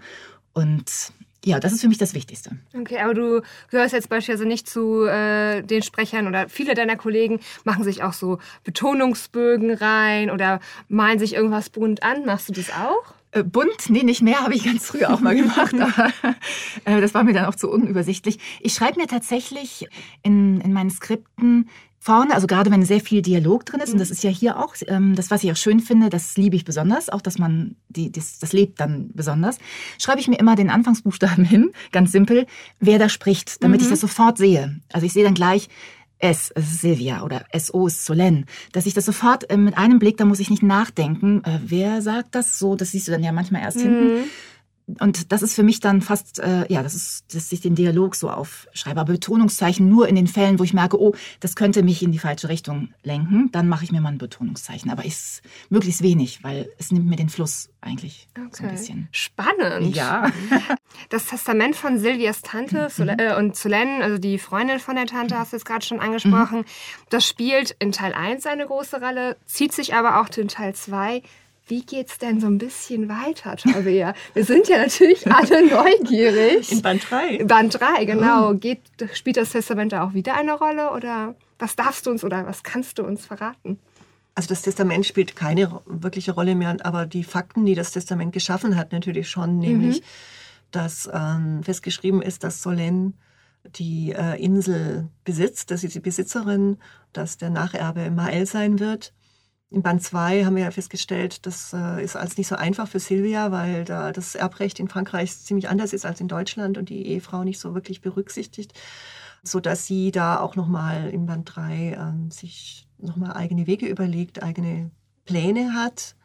Und 0.54 1.12
ja, 1.44 1.60
das 1.60 1.74
ist 1.74 1.82
für 1.82 1.88
mich 1.88 1.98
das 1.98 2.14
Wichtigste. 2.14 2.52
Okay, 2.80 3.00
aber 3.00 3.16
du 3.16 3.42
gehörst 3.72 3.96
jetzt 3.96 4.10
beispielsweise 4.10 4.48
nicht 4.48 4.70
zu 4.70 5.06
äh, 5.06 5.64
den 5.64 5.82
Sprechern 5.82 6.28
oder 6.28 6.50
viele 6.50 6.76
deiner 6.76 6.98
Kollegen 6.98 7.40
machen 7.64 7.84
sich 7.84 8.04
auch 8.04 8.14
so 8.14 8.38
Betonungsbögen 8.64 9.74
rein 9.74 10.30
oder 10.30 10.60
malen 10.88 11.18
sich 11.18 11.34
irgendwas 11.34 11.72
bunt 11.72 12.04
an. 12.04 12.26
Machst 12.26 12.48
du 12.48 12.54
das 12.54 12.70
auch? 12.70 13.16
Äh, 13.32 13.44
bunt, 13.44 13.90
nee, 13.90 14.04
nicht 14.04 14.22
mehr, 14.22 14.42
habe 14.42 14.54
ich 14.54 14.66
ganz 14.66 14.86
früh 14.86 15.04
auch 15.04 15.20
mal 15.20 15.36
gemacht, 15.36 15.74
aber 15.74 16.12
äh, 16.86 17.02
das 17.02 17.16
war 17.16 17.24
mir 17.24 17.34
dann 17.34 17.46
auch 17.46 17.56
zu 17.56 17.72
unübersichtlich. 17.72 18.38
Ich 18.60 18.76
schreibe 18.76 19.00
mir 19.00 19.08
tatsächlich 19.08 19.88
in, 20.22 20.62
in 20.62 20.74
meinen 20.74 20.92
Skripten 20.92 21.70
vorne, 22.04 22.34
also 22.34 22.48
gerade 22.48 22.72
wenn 22.72 22.84
sehr 22.84 23.00
viel 23.00 23.22
Dialog 23.22 23.64
drin 23.64 23.80
ist, 23.80 23.90
mhm. 23.90 23.94
und 23.94 24.00
das 24.00 24.10
ist 24.10 24.24
ja 24.24 24.32
hier 24.32 24.58
auch, 24.58 24.74
ähm, 24.88 25.16
das, 25.16 25.30
was 25.30 25.44
ich 25.44 25.52
auch 25.52 25.56
schön 25.56 25.80
finde, 25.80 26.10
das 26.10 26.36
liebe 26.36 26.56
ich 26.56 26.66
besonders, 26.66 27.10
auch 27.10 27.22
dass 27.22 27.38
man, 27.38 27.76
die, 27.90 28.12
das, 28.12 28.40
das 28.40 28.54
lebt 28.54 28.80
dann 28.80 29.12
besonders, 29.14 29.60
schreibe 30.00 30.20
ich 30.20 30.28
mir 30.28 30.40
immer 30.40 30.56
den 30.56 30.72
Anfangsbuchstaben 30.72 31.46
hin, 31.46 31.72
ganz 31.92 32.12
simpel, 32.12 32.48
wer 32.80 32.98
da 32.98 33.08
spricht, 33.08 33.64
damit 33.64 33.80
mhm. 33.80 33.86
ich 33.86 33.90
das 33.92 34.02
sofort 34.02 34.40
sehe. 34.40 34.82
Also 34.92 35.06
ich 35.06 35.14
sehe 35.14 35.24
dann 35.24 35.36
gleich, 35.36 35.70
S, 36.18 36.52
es 36.56 36.72
ist 36.72 36.82
Silvia 36.82 37.24
oder 37.24 37.46
SO 37.56 37.86
ist 37.86 38.04
Solen, 38.04 38.46
dass 38.72 38.88
ich 38.88 38.96
das 38.96 39.06
sofort 39.06 39.48
äh, 39.52 39.58
mit 39.58 39.78
einem 39.78 40.00
Blick, 40.00 40.18
da 40.18 40.26
muss 40.26 40.40
ich 40.40 40.50
nicht 40.50 40.64
nachdenken, 40.64 41.44
äh, 41.44 41.60
wer 41.64 42.02
sagt 42.02 42.34
das 42.34 42.58
so, 42.58 42.76
das 42.76 42.92
siehst 42.92 43.08
du 43.08 43.12
dann 43.12 43.24
ja 43.24 43.32
manchmal 43.32 43.62
erst 43.62 43.78
mhm. 43.78 43.82
hinten 43.82 44.30
und 45.00 45.32
das 45.32 45.42
ist 45.42 45.54
für 45.54 45.64
mich 45.64 45.80
dann 45.80 46.02
fast, 46.02 46.40
äh, 46.40 46.66
ja, 46.72 46.84
das 46.84 46.96
ist, 46.96 47.34
dass 47.34 47.52
ich 47.52 47.62
den 47.62 47.76
Dialog 47.76 48.16
so 48.16 48.30
aufschreibe. 48.30 49.00
Aber 49.00 49.14
Betonungszeichen 49.14 49.88
nur 49.88 50.08
in 50.08 50.16
den 50.16 50.28
Fällen, 50.28 50.60
wo 50.60 50.64
ich 50.64 50.74
merke, 50.74 51.00
oh, 51.00 51.14
das 51.40 51.56
könnte 51.56 51.84
mich 51.84 52.04
in 52.04 52.12
die 52.12 52.20
falsche 52.20 52.50
Richtung 52.50 52.94
lenken, 53.04 53.50
dann 53.52 53.68
mache 53.68 53.84
ich 53.84 53.92
mir 53.92 54.02
mal 54.02 54.10
ein 54.10 54.18
Betonungszeichen. 54.18 54.92
Aber 54.92 55.06
ich 55.06 55.42
möglichst 55.70 56.02
wenig, 56.02 56.44
weil 56.44 56.70
es 56.78 56.92
nimmt 56.92 57.08
mir 57.08 57.16
den 57.16 57.30
Fluss 57.30 57.70
eigentlich 57.80 58.28
okay. 58.38 58.50
so 58.52 58.64
ein 58.64 58.72
bisschen. 58.72 59.08
Spannend. 59.12 59.96
Ja. 59.96 60.32
Das 61.10 61.26
Testament 61.26 61.76
von 61.76 62.00
Silvias 62.00 62.42
Tante 62.42 62.90
mhm. 62.98 63.10
äh, 63.18 63.36
und 63.36 63.56
Solen, 63.56 64.02
also 64.02 64.18
die 64.18 64.38
Freundin 64.38 64.80
von 64.80 64.96
der 64.96 65.06
Tante, 65.06 65.38
hast 65.38 65.54
du 65.54 65.58
jetzt 65.58 65.66
gerade 65.66 65.86
schon 65.86 66.00
angesprochen, 66.00 66.60
mhm. 66.60 66.66
das 67.10 67.26
spielt 67.26 67.76
in 67.80 67.92
Teil 67.94 68.14
1 68.14 68.46
eine 68.46 68.66
große 68.66 69.00
Rolle, 69.02 69.38
zieht 69.46 69.72
sich 69.72 69.94
aber 69.94 70.20
auch 70.20 70.30
in 70.38 70.50
Teil 70.50 70.76
2 70.76 71.24
wie 71.72 71.84
geht's 71.86 72.18
denn 72.18 72.42
so 72.42 72.48
ein 72.48 72.58
bisschen 72.58 73.08
weiter, 73.08 73.56
Tabea? 73.56 74.14
Wir 74.34 74.44
sind 74.44 74.68
ja 74.68 74.78
natürlich 74.78 75.26
alle 75.26 75.66
neugierig. 75.70 76.70
In 76.70 76.82
Band 76.82 77.10
3. 77.10 77.46
Band 77.46 77.80
3, 77.80 78.04
genau. 78.04 78.54
Geht, 78.56 78.82
spielt 79.14 79.38
das 79.38 79.52
Testament 79.52 79.94
da 79.94 80.06
auch 80.06 80.14
wieder 80.14 80.36
eine 80.36 80.54
Rolle 80.54 80.92
oder 80.92 81.34
was 81.60 81.78
darfst 81.78 82.06
du 82.06 82.12
uns 82.12 82.26
oder 82.26 82.46
was 82.46 82.64
kannst 82.64 83.00
du 83.00 83.04
uns 83.04 83.26
verraten? 83.26 83.80
Also 84.36 84.50
das 84.50 84.64
Testament 84.64 85.06
spielt 85.06 85.38
keine 85.38 85.82
wirkliche 85.86 86.34
Rolle 86.34 86.56
mehr, 86.56 86.76
aber 86.84 87.06
die 87.06 87.24
Fakten, 87.24 87.66
die 87.66 87.76
das 87.76 87.92
Testament 87.92 88.34
geschaffen 88.34 88.76
hat, 88.76 88.92
natürlich 88.92 89.30
schon, 89.30 89.58
nämlich, 89.58 90.02
mhm. 90.02 90.06
dass 90.72 91.10
ähm, 91.14 91.64
festgeschrieben 91.64 92.22
ist, 92.22 92.44
dass 92.44 92.62
Solen 92.62 93.14
die 93.64 94.12
äh, 94.12 94.44
Insel 94.44 95.08
besitzt, 95.24 95.72
dass 95.72 95.82
sie 95.82 95.88
die 95.88 96.00
Besitzerin, 96.02 96.80
dass 97.14 97.38
der 97.38 97.50
Nacherbe 97.50 98.12
Mael 98.12 98.46
sein 98.46 98.80
wird 98.80 99.14
in 99.72 99.82
Band 99.82 100.04
2 100.04 100.44
haben 100.44 100.58
wir 100.58 100.64
ja 100.64 100.72
festgestellt, 100.72 101.46
das 101.46 101.74
äh, 101.74 102.04
ist 102.04 102.18
alles 102.18 102.38
nicht 102.38 102.48
so 102.48 102.56
einfach 102.56 102.90
für 102.90 103.00
Silvia, 103.00 103.52
weil 103.52 103.86
da 103.86 104.12
das 104.12 104.36
Erbrecht 104.36 104.80
in 104.80 104.90
Frankreich 104.90 105.36
ziemlich 105.38 105.70
anders 105.70 105.94
ist 105.94 106.06
als 106.06 106.20
in 106.20 106.28
Deutschland 106.28 106.78
und 106.78 106.90
die 106.90 107.08
Ehefrau 107.08 107.46
nicht 107.46 107.60
so 107.60 107.74
wirklich 107.74 108.02
berücksichtigt, 108.02 108.74
so 109.44 109.62
dass 109.62 109.86
sie 109.86 110.12
da 110.12 110.40
auch 110.42 110.58
nochmal 110.58 111.10
in 111.10 111.26
Band 111.26 111.50
3 111.56 111.92
äh, 111.92 112.32
sich 112.34 112.86
nochmal 112.98 113.34
eigene 113.34 113.66
Wege 113.66 113.88
überlegt, 113.88 114.44
eigene 114.44 114.92
Pläne 115.24 115.74
hat, 115.74 116.16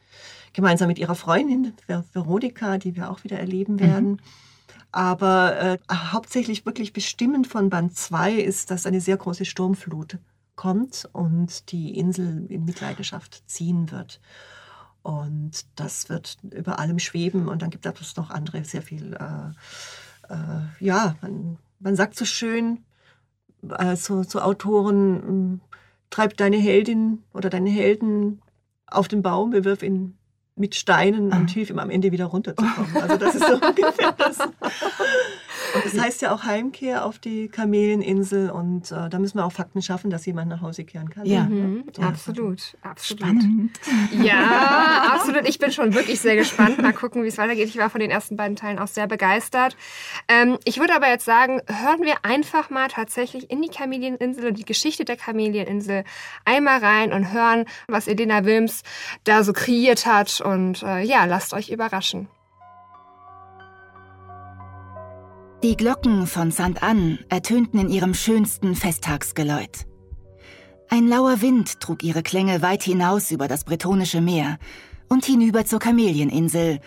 gemeinsam 0.53 0.89
mit 0.89 0.99
ihrer 0.99 1.15
Freundin 1.15 1.73
Veronika, 2.13 2.79
die 2.79 2.97
wir 2.97 3.11
auch 3.11 3.23
wieder 3.23 3.39
erleben 3.39 3.75
mhm. 3.75 3.81
werden. 3.81 4.11
Mhm. 4.11 4.19
Aber 4.91 5.57
äh, 5.61 5.79
hauptsächlich 5.93 6.67
wirklich 6.67 6.93
bestimmend 6.93 7.47
von 7.47 7.71
Band 7.71 7.97
2 7.97 8.33
ist, 8.33 8.73
dass 8.73 8.87
eine 8.87 9.01
sehr 9.01 9.17
große 9.17 9.45
Sturmflut 9.45 10.19
kommt 10.57 11.09
und 11.13 11.71
die 11.71 11.99
Insel 11.99 12.47
in 12.49 12.65
Mitleidenschaft 12.65 13.43
ziehen 13.49 13.91
wird. 13.91 14.21
Und 15.03 15.67
das 15.77 16.09
wird 16.09 16.39
über 16.51 16.81
allem 16.81 16.99
schweben. 16.99 17.49
Und 17.49 17.63
dann 17.63 17.71
gibt 17.71 17.87
es 17.87 18.17
noch 18.17 18.31
andere 18.31 18.65
sehr 18.65 18.83
viel, 18.83 19.15
äh, 19.15 20.33
äh, 20.33 20.85
ja, 20.85 21.15
man, 21.21 21.59
man, 21.79 21.95
sagt 21.95 22.17
so 22.17 22.25
schön 22.25 22.85
äh, 23.79 23.95
zu, 23.95 24.25
zu 24.25 24.43
Autoren, 24.43 25.61
treib 26.11 26.37
deine 26.37 26.57
Heldin 26.57 27.23
oder 27.33 27.51
deine 27.51 27.71
Helden 27.71 28.43
auf 28.89 29.07
den 29.07 29.23
Baum, 29.23 29.51
bewirf 29.51 29.83
ihn 29.83 30.17
mit 30.57 30.75
Steinen 30.75 31.27
und 31.27 31.51
ah. 31.51 31.53
hilf 31.53 31.71
ihm 31.71 31.79
am 31.79 31.91
Ende 31.91 32.13
wieder 32.13 32.27
runterzukommen. 32.27 32.97
Also 32.97 33.17
das 33.17 33.35
ist 33.35 33.47
so 33.47 33.55
ungefähr 33.67 34.13
das. 34.13 34.39
Und 35.75 35.85
das 35.85 35.99
heißt 35.99 36.23
ja 36.23 36.33
auch 36.33 36.45
Heimkehr 36.45 37.05
auf 37.05 37.19
die 37.19 37.49
Kamelieninsel 37.49 38.51
und 38.51 38.91
äh, 38.93 39.09
da 39.09 39.19
müssen 39.19 39.39
wir 39.39 39.45
auch 39.45 39.53
Fakten 39.53 39.83
schaffen, 39.83 40.11
dass 40.11 40.27
jemand 40.27 40.49
nach 40.49 40.61
Hause 40.61 40.85
kehren 40.85 41.11
kann. 41.11 41.27
Ja, 41.27 41.45
mhm, 41.45 41.85
absolut, 42.01 42.77
absolut. 42.83 43.21
Spannend. 43.21 43.79
Ja, 44.23 45.11
absolut. 45.13 45.49
Ich 45.49 45.59
bin 45.59 45.73
schon 45.73 45.95
wirklich 45.95 46.21
sehr 46.21 46.37
gespannt. 46.37 46.81
Mal 46.81 46.93
gucken, 46.93 47.23
wie 47.25 47.29
es 47.29 47.39
weitergeht. 47.39 47.69
Ich 47.69 47.79
war 47.79 47.91
von 47.91 48.01
den 48.01 48.11
ersten 48.11 48.37
beiden 48.37 48.57
Teilen 48.57 48.79
auch 48.79 48.89
sehr 48.89 49.07
begeistert. 49.07 49.77
Ähm, 50.29 50.59
ich 50.65 50.79
würde 50.79 50.95
aber 50.95 51.09
jetzt 51.09 51.25
sagen, 51.25 51.61
hören 51.67 52.03
wir 52.03 52.15
einfach 52.23 52.71
mal 52.71 52.89
tatsächlich 52.89 53.51
in 53.51 53.63
die 53.63 53.69
Kamelieninsel 53.69 54.47
und 54.47 54.59
die 54.59 54.65
Geschichte 54.65 55.05
der 55.05 55.17
Kamelieninsel 55.17 56.05
einmal 56.45 56.79
rein 56.79 57.13
und 57.13 57.33
hören, 57.33 57.65
was 57.89 58.09
Edina 58.09 58.45
Wilms 58.45 58.83
da 59.25 59.43
so 59.43 59.53
kreiert 59.53 60.07
hat. 60.07 60.41
Und 60.41 60.83
äh, 60.83 61.03
ja, 61.03 61.25
lasst 61.25 61.55
euch 61.55 61.71
überraschen. 61.71 62.29
Die 65.67 65.77
Glocken 65.77 66.29
von 66.29 66.53
St. 66.53 66.81
Anne 66.81 67.19
ertönten 67.29 67.81
in 67.81 67.89
ihrem 67.89 68.15
schönsten 68.15 68.77
Festtagsgeläut. 68.77 69.85
Ein 70.89 71.09
lauer 71.09 71.43
Wind 71.43 71.81
trug 71.81 72.05
ihre 72.05 72.23
Klänge 72.23 72.63
weit 72.63 72.85
hinaus 72.85 73.33
über 73.33 73.49
das 73.49 73.65
bretonische 73.65 74.21
Meer 74.21 74.59
und 75.09 75.25
hinüber 75.25 75.65
zur 75.65 75.81
Kamelieninsel, 75.81 76.79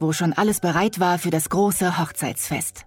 wo 0.00 0.12
schon 0.12 0.34
alles 0.34 0.60
bereit 0.60 1.00
war 1.00 1.18
für 1.18 1.30
das 1.30 1.48
große 1.48 1.98
Hochzeitsfest. 1.98 2.84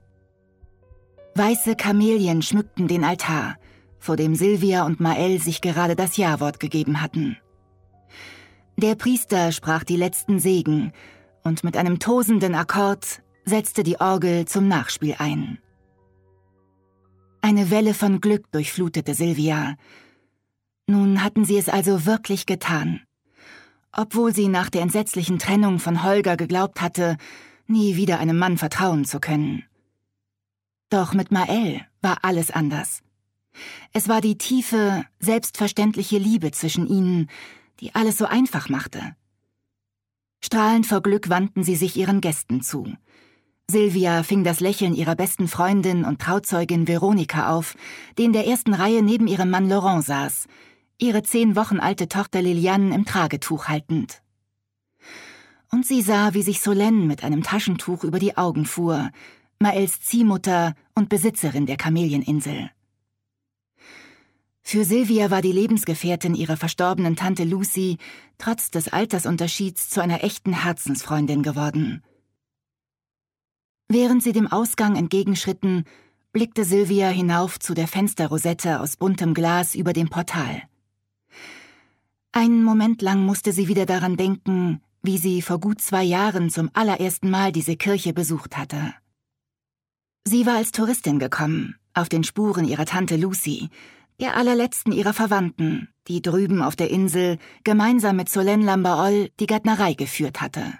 Weiße 1.33 1.75
Kamelien 1.75 2.43
schmückten 2.43 2.87
den 2.87 3.03
Altar, 3.03 3.55
vor 3.97 4.17
dem 4.17 4.35
Silvia 4.35 4.85
und 4.85 4.99
Mael 4.99 5.41
sich 5.41 5.61
gerade 5.61 5.95
das 5.95 6.15
Jawort 6.17 6.59
gegeben 6.59 7.01
hatten. 7.01 7.37
Der 8.77 8.93
Priester 8.93 9.51
sprach 9.51 9.83
die 9.83 9.97
letzten 9.97 10.37
Segen 10.37 10.93
und 11.43 11.63
mit 11.63 11.75
einem 11.75 11.97
tosenden 11.97 12.53
Akkord 12.53 13.23
setzte 13.49 13.83
die 13.83 13.99
Orgel 13.99 14.45
zum 14.45 14.67
Nachspiel 14.67 15.15
ein. 15.17 15.59
Eine 17.41 17.69
Welle 17.69 17.93
von 17.93 18.21
Glück 18.21 18.51
durchflutete 18.51 19.13
Silvia. 19.13 19.75
Nun 20.87 21.23
hatten 21.23 21.45
sie 21.45 21.57
es 21.57 21.67
also 21.67 22.05
wirklich 22.05 22.45
getan. 22.45 23.01
Obwohl 23.91 24.33
sie 24.33 24.47
nach 24.47 24.69
der 24.69 24.81
entsetzlichen 24.81 25.39
Trennung 25.39 25.79
von 25.79 26.03
Holger 26.03 26.37
geglaubt 26.37 26.81
hatte, 26.81 27.17
nie 27.67 27.95
wieder 27.95 28.19
einem 28.19 28.37
Mann 28.37 28.57
vertrauen 28.57 29.05
zu 29.05 29.19
können. 29.19 29.63
Doch 30.89 31.13
mit 31.13 31.31
Mael 31.31 31.81
war 32.01 32.19
alles 32.23 32.51
anders. 32.51 33.01
Es 33.93 34.07
war 34.07 34.21
die 34.21 34.37
tiefe, 34.37 35.05
selbstverständliche 35.19 36.17
Liebe 36.17 36.51
zwischen 36.51 36.87
ihnen, 36.87 37.29
die 37.79 37.95
alles 37.95 38.17
so 38.17 38.25
einfach 38.25 38.69
machte. 38.69 39.15
Strahlend 40.41 40.85
vor 40.85 41.01
Glück 41.01 41.29
wandten 41.29 41.63
sie 41.63 41.75
sich 41.75 41.95
ihren 41.95 42.21
Gästen 42.21 42.61
zu. 42.61 42.93
Silvia 43.69 44.23
fing 44.23 44.43
das 44.43 44.61
Lächeln 44.61 44.95
ihrer 44.95 45.15
besten 45.15 45.47
Freundin 45.47 46.03
und 46.03 46.19
Trauzeugin 46.19 46.87
Veronika 46.87 47.55
auf, 47.55 47.75
die 48.17 48.23
in 48.23 48.33
der 48.33 48.47
ersten 48.47 48.73
Reihe 48.73 49.03
neben 49.03 49.27
ihrem 49.27 49.51
Mann 49.51 49.69
Laurent 49.69 50.03
saß, 50.03 50.47
ihre 50.97 51.21
zehn 51.21 51.55
Wochen 51.55 51.79
alte 51.79 52.09
Tochter 52.09 52.41
Liliane 52.41 52.95
im 52.95 53.05
Tragetuch 53.05 53.67
haltend. 53.67 54.23
Und 55.71 55.85
sie 55.85 56.01
sah, 56.01 56.33
wie 56.33 56.41
sich 56.41 56.57
Solène 56.61 57.05
mit 57.05 57.23
einem 57.23 57.43
Taschentuch 57.43 58.03
über 58.03 58.17
die 58.17 58.35
Augen 58.37 58.65
fuhr, 58.65 59.11
Maels 59.59 60.01
Ziehmutter 60.01 60.73
und 60.95 61.09
Besitzerin 61.09 61.67
der 61.67 61.77
Kamelieninsel. 61.77 62.71
Für 64.63 64.83
Sylvia 64.83 65.29
war 65.29 65.43
die 65.43 65.51
Lebensgefährtin 65.51 66.33
ihrer 66.33 66.57
verstorbenen 66.57 67.15
Tante 67.15 67.43
Lucy 67.43 67.99
trotz 68.39 68.71
des 68.71 68.87
Altersunterschieds 68.87 69.91
zu 69.91 70.01
einer 70.01 70.23
echten 70.23 70.53
Herzensfreundin 70.53 71.43
geworden. 71.43 72.01
Während 73.91 74.21
sie 74.21 74.33
dem 74.33 74.45
Ausgang 74.45 74.95
entgegenschritten, 74.95 75.83
blickte 76.31 76.63
Sylvia 76.63 77.09
hinauf 77.09 77.59
zu 77.59 77.73
der 77.73 77.87
Fensterrosette 77.87 78.81
aus 78.81 78.97
buntem 78.97 79.33
Glas 79.33 79.73
über 79.73 79.93
dem 79.93 80.09
Portal. 80.09 80.61
Einen 82.31 82.63
Moment 82.63 83.01
lang 83.01 83.25
musste 83.25 83.51
sie 83.51 83.67
wieder 83.67 83.87
daran 83.87 84.15
denken, 84.15 84.81
wie 85.01 85.17
sie 85.17 85.41
vor 85.41 85.59
gut 85.59 85.81
zwei 85.81 86.03
Jahren 86.03 86.51
zum 86.51 86.69
allerersten 86.73 87.31
Mal 87.31 87.51
diese 87.51 87.77
Kirche 87.77 88.13
besucht 88.13 88.57
hatte. 88.57 88.93
Sie 90.23 90.45
war 90.45 90.57
als 90.57 90.71
Touristin 90.71 91.17
gekommen, 91.17 91.75
auf 91.95 92.09
den 92.09 92.23
Spuren 92.23 92.65
ihrer 92.65 92.85
Tante 92.85 93.15
Lucy, 93.15 93.69
der 94.19 94.37
allerletzten 94.37 94.91
ihrer 94.91 95.13
Verwandten, 95.13 95.89
die 96.07 96.21
drüben 96.21 96.61
auf 96.61 96.75
der 96.75 96.91
Insel 96.91 97.39
gemeinsam 97.63 98.17
mit 98.17 98.27
Solène 98.27 98.65
Lambaol 98.65 99.31
die 99.39 99.47
Gärtnerei 99.47 99.93
geführt 99.95 100.41
hatte. 100.41 100.77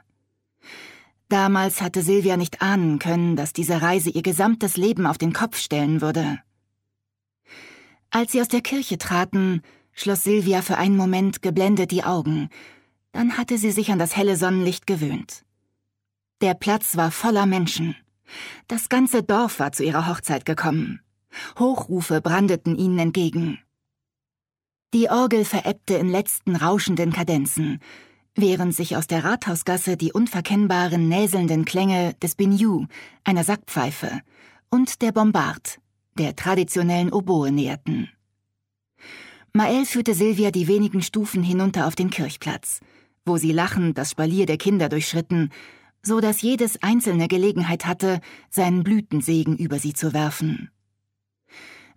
Damals 1.30 1.82
hatte 1.82 2.02
Silvia 2.02 2.38
nicht 2.38 2.62
ahnen 2.64 2.98
können, 2.98 3.36
dass 3.36 3.54
diese 3.54 3.84
Reise 3.84 4.10
ihr 4.10 4.24
gesamtes 4.24 4.78
Leben 4.78 5.06
auf 5.06 5.20
den 5.20 5.32
Kopf 5.32 5.58
stellen 5.58 6.02
würde. 6.02 6.40
Als 8.10 8.32
sie 8.32 8.42
aus 8.42 8.48
der 8.48 8.62
Kirche 8.62 8.98
traten, 8.98 9.62
schloss 9.94 10.24
Silvia 10.24 10.64
für 10.64 10.78
einen 10.78 10.98
Moment 10.98 11.44
geblendet 11.44 11.92
die 11.92 12.04
Augen, 12.04 12.50
dann 13.12 13.38
hatte 13.38 13.60
sie 13.60 13.72
sich 13.72 13.92
an 13.92 14.00
das 14.00 14.18
helle 14.18 14.38
Sonnenlicht 14.38 14.88
gewöhnt. 14.88 15.46
Der 16.42 16.56
Platz 16.56 16.98
war 16.98 17.12
voller 17.12 17.46
Menschen. 17.46 17.96
Das 18.68 18.90
ganze 18.90 19.22
Dorf 19.22 19.60
war 19.60 19.72
zu 19.72 19.84
ihrer 19.84 20.08
Hochzeit 20.08 20.46
gekommen. 20.46 21.02
Hochrufe 21.60 22.22
brandeten 22.22 22.76
ihnen 22.76 22.98
entgegen. 22.98 23.60
Die 24.96 25.10
Orgel 25.10 25.46
verebbte 25.46 25.96
in 25.96 26.10
letzten 26.10 26.56
rauschenden 26.56 27.14
Kadenzen, 27.14 27.80
während 28.36 28.76
sich 28.76 28.96
aus 28.96 29.08
der 29.08 29.24
Rathausgasse 29.24 29.98
die 29.98 30.14
unverkennbaren 30.14 31.08
näselnden 31.08 31.66
Klänge 31.66 32.14
des 32.22 32.36
Biniou, 32.36 32.86
einer 33.24 33.44
Sackpfeife, 33.44 34.22
und 34.70 35.02
der 35.02 35.12
Bombard, 35.12 35.80
der 36.18 36.36
traditionellen 36.36 37.12
Oboe 37.12 37.52
näherten. 37.52 38.10
Mael 39.54 39.86
führte 39.86 40.14
Silvia 40.14 40.52
die 40.52 40.68
wenigen 40.68 41.02
Stufen 41.02 41.44
hinunter 41.44 41.88
auf 41.88 41.96
den 41.96 42.10
Kirchplatz, 42.10 42.82
wo 43.26 43.38
sie 43.38 43.52
lachend 43.52 43.98
das 43.98 44.12
Spalier 44.12 44.46
der 44.46 44.58
Kinder 44.58 44.90
durchschritten, 44.90 45.50
so 46.04 46.20
dass 46.20 46.42
jedes 46.42 46.82
einzelne 46.82 47.28
Gelegenheit 47.28 47.86
hatte, 47.86 48.22
seinen 48.50 48.84
Blütensegen 48.84 49.58
über 49.58 49.80
sie 49.80 49.94
zu 49.94 50.14
werfen. 50.14 50.70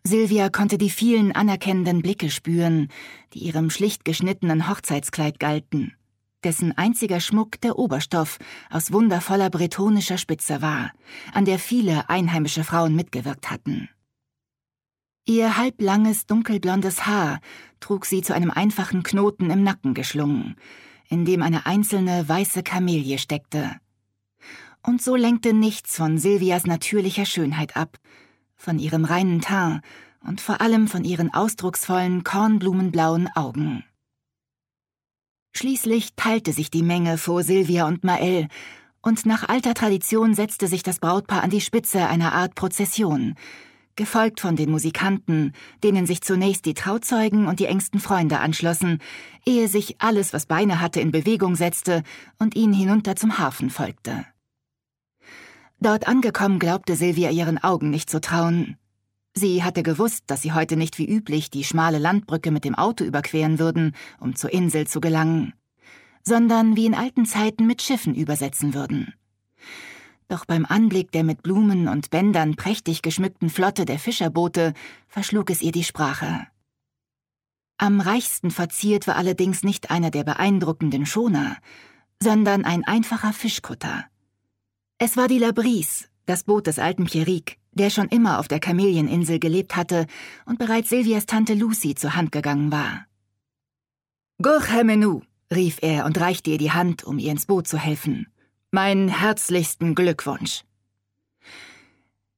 Silvia 0.05 0.49
konnte 0.49 0.79
die 0.79 0.90
vielen 0.90 1.33
anerkennenden 1.33 2.03
Blicke 2.03 2.31
spüren, 2.31 2.88
die 3.35 3.40
ihrem 3.40 3.71
schlicht 3.71 4.05
geschnittenen 4.05 4.68
Hochzeitskleid 4.68 5.38
galten, 5.38 5.95
dessen 6.44 6.76
einziger 6.76 7.20
Schmuck 7.20 7.61
der 7.61 7.78
Oberstoff 7.78 8.38
aus 8.70 8.92
wundervoller 8.92 9.50
bretonischer 9.50 10.18
Spitze 10.18 10.62
war, 10.62 10.92
an 11.33 11.44
der 11.44 11.59
viele 11.59 12.09
einheimische 12.09 12.64
Frauen 12.64 12.94
mitgewirkt 12.94 13.50
hatten. 13.50 13.88
Ihr 15.24 15.57
halblanges, 15.57 16.26
dunkelblondes 16.26 17.07
Haar 17.07 17.40
trug 17.78 18.07
sie 18.07 18.22
zu 18.22 18.35
einem 18.35 18.50
einfachen 18.50 19.02
Knoten 19.02 19.50
im 19.50 19.62
Nacken 19.62 19.94
geschlungen, 19.94 20.57
in 21.09 21.24
dem 21.24 21.42
eine 21.42 21.64
einzelne 21.66 22.28
weiße 22.28 22.62
Kamelie 22.62 23.18
steckte. 23.18 23.76
Und 24.83 25.00
so 25.00 25.14
lenkte 25.14 25.52
nichts 25.52 25.96
von 25.96 26.18
Silvias 26.18 26.66
natürlicher 26.66 27.24
Schönheit 27.24 27.76
ab, 27.76 27.98
von 28.57 28.81
ihrem 28.81 29.05
reinen 29.05 29.40
Teint 29.40 29.83
und 30.24 30.40
vor 30.40 30.61
allem 30.61 30.88
von 30.88 31.05
ihren 31.05 31.33
ausdrucksvollen, 31.33 32.24
kornblumenblauen 32.24 33.28
Augen. 33.35 33.85
Schließlich 35.55 36.15
teilte 36.17 36.53
sich 36.53 36.71
die 36.71 36.83
Menge 36.83 37.19
vor 37.19 37.43
Silvia 37.43 37.87
und 37.87 38.05
Mael, 38.05 38.49
und 39.03 39.27
nach 39.27 39.49
alter 39.49 39.75
Tradition 39.75 40.35
setzte 40.35 40.69
sich 40.69 40.83
das 40.83 41.01
Brautpaar 41.01 41.43
an 41.43 41.51
die 41.51 41.61
Spitze 41.61 42.07
einer 42.07 42.33
Art 42.33 42.55
Prozession, 42.55 43.35
gefolgt 43.97 44.41
von 44.41 44.57
den 44.57 44.71
Musikanten, 44.71 45.53
denen 45.83 46.07
sich 46.07 46.23
zunächst 46.23 46.65
die 46.65 46.75
Trauzeugen 46.75 47.47
und 47.47 47.61
die 47.61 47.67
engsten 47.67 48.01
Freunde 48.01 48.38
anschlossen, 48.38 49.01
ehe 49.45 49.69
sich 49.69 50.01
alles, 50.01 50.33
was 50.33 50.47
Beine 50.47 50.81
hatte, 50.81 51.01
in 51.01 51.11
Bewegung 51.11 51.57
setzte 51.57 52.03
und 52.38 52.55
ihnen 52.55 52.73
hinunter 52.73 53.17
zum 53.17 53.38
Hafen 53.38 53.71
folgte. 53.71 54.25
Dort 55.81 56.07
angekommen 56.07 56.59
glaubte 56.59 56.95
Silvia 56.97 57.31
ihren 57.31 57.62
Augen 57.62 57.91
nicht 57.91 58.09
zu 58.09 58.21
trauen. 58.21 58.79
Sie 59.35 59.64
hatte 59.64 59.83
gewusst, 59.83 60.25
dass 60.27 60.42
sie 60.42 60.53
heute 60.53 60.77
nicht 60.77 60.99
wie 60.99 61.09
üblich 61.09 61.51
die 61.51 61.64
schmale 61.64 61.99
Landbrücke 61.99 62.51
mit 62.51 62.64
dem 62.64 62.75
Auto 62.75 63.05
überqueren 63.05 63.59
würden, 63.59 63.95
um 64.21 64.37
zur 64.37 64.53
Insel 64.53 64.87
zu 64.87 65.01
gelangen, 65.01 65.55
sondern 66.23 66.77
wie 66.77 66.87
in 66.87 66.95
alten 66.95 67.25
Zeiten 67.25 67.66
mit 67.66 67.81
Schiffen 67.81 68.14
übersetzen 68.14 68.75
würden. 68.75 69.14
Doch 70.29 70.45
beim 70.45 70.66
Anblick 70.66 71.12
der 71.12 71.25
mit 71.25 71.42
Blumen 71.42 71.88
und 71.88 72.11
Bändern 72.11 72.57
prächtig 72.57 73.03
geschmückten 73.03 73.51
Flotte 73.51 73.85
der 73.85 73.99
Fischerboote 73.99 74.75
verschlug 75.09 75.51
es 75.51 75.62
ihr 75.62 75.73
die 75.73 75.85
Sprache. 75.85 76.47
Am 77.79 78.01
reichsten 78.01 78.51
verziert 78.51 79.07
war 79.07 79.16
allerdings 79.16 79.62
nicht 79.62 79.90
einer 79.90 80.11
der 80.11 80.25
beeindruckenden 80.25 81.05
Schoner, 81.07 81.57
sondern 82.23 82.64
ein 82.64 82.85
einfacher 82.85 83.33
Fischkutter. 83.33 84.05
Es 84.99 85.16
war 85.16 85.27
die 85.27 85.38
Labrise, 85.38 86.05
das 86.27 86.45
Boot 86.45 86.66
des 86.66 86.79
alten 86.79 87.07
Pierrick, 87.07 87.59
der 87.72 87.90
schon 87.90 88.08
immer 88.08 88.38
auf 88.38 88.48
der 88.48 88.61
Kamelieninsel 88.61 89.38
gelebt 89.38 89.76
hatte 89.76 90.06
und 90.46 90.58
bereits 90.58 90.90
Silvias 90.90 91.26
Tante 91.26 91.54
Lucy 91.54 91.94
zur 91.94 92.14
Hand 92.14 92.32
gegangen 92.32 92.70
war. 92.70 93.06
Gurchemenou, 94.40 95.22
rief 95.52 95.78
er 95.82 96.04
und 96.04 96.18
reichte 96.20 96.50
ihr 96.50 96.58
die 96.58 96.72
Hand, 96.72 97.04
um 97.04 97.18
ihr 97.18 97.30
ins 97.30 97.46
Boot 97.46 97.68
zu 97.68 97.78
helfen. 97.78 98.26
Meinen 98.70 99.08
herzlichsten 99.08 99.94
Glückwunsch. 99.94 100.64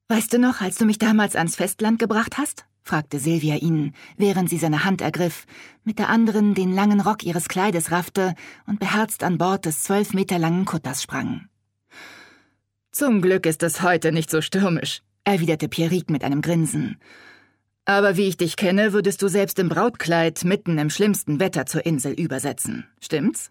Weißt 0.08 0.32
du 0.32 0.38
noch, 0.38 0.60
als 0.60 0.76
du 0.76 0.84
mich 0.84 0.98
damals 0.98 1.34
ans 1.36 1.56
Festland 1.56 1.98
gebracht 1.98 2.36
hast? 2.38 2.66
fragte 2.82 3.18
Silvia 3.18 3.56
ihn, 3.56 3.94
während 4.18 4.50
sie 4.50 4.58
seine 4.58 4.84
Hand 4.84 5.00
ergriff, 5.00 5.46
mit 5.84 5.98
der 5.98 6.10
anderen 6.10 6.54
den 6.54 6.74
langen 6.74 7.00
Rock 7.00 7.24
ihres 7.24 7.48
Kleides 7.48 7.90
raffte 7.90 8.34
und 8.66 8.78
beherzt 8.78 9.24
an 9.24 9.38
Bord 9.38 9.64
des 9.64 9.82
zwölf 9.82 10.12
Meter 10.12 10.38
langen 10.38 10.66
Kutters 10.66 11.02
sprang. 11.02 11.48
Zum 12.92 13.22
Glück 13.22 13.46
ist 13.46 13.62
es 13.62 13.80
heute 13.80 14.12
nicht 14.12 14.30
so 14.30 14.42
stürmisch, 14.42 15.02
erwiderte 15.24 15.68
Pierrick 15.68 16.10
mit 16.10 16.24
einem 16.24 16.42
Grinsen. 16.42 16.98
Aber 17.84 18.16
wie 18.16 18.28
ich 18.28 18.36
dich 18.36 18.56
kenne, 18.56 18.92
würdest 18.92 19.20
du 19.20 19.28
selbst 19.28 19.58
im 19.58 19.68
Brautkleid 19.68 20.44
mitten 20.44 20.78
im 20.78 20.90
schlimmsten 20.90 21.40
Wetter 21.40 21.66
zur 21.66 21.84
Insel 21.84 22.12
übersetzen. 22.12 22.86
Stimmt's? 23.00 23.50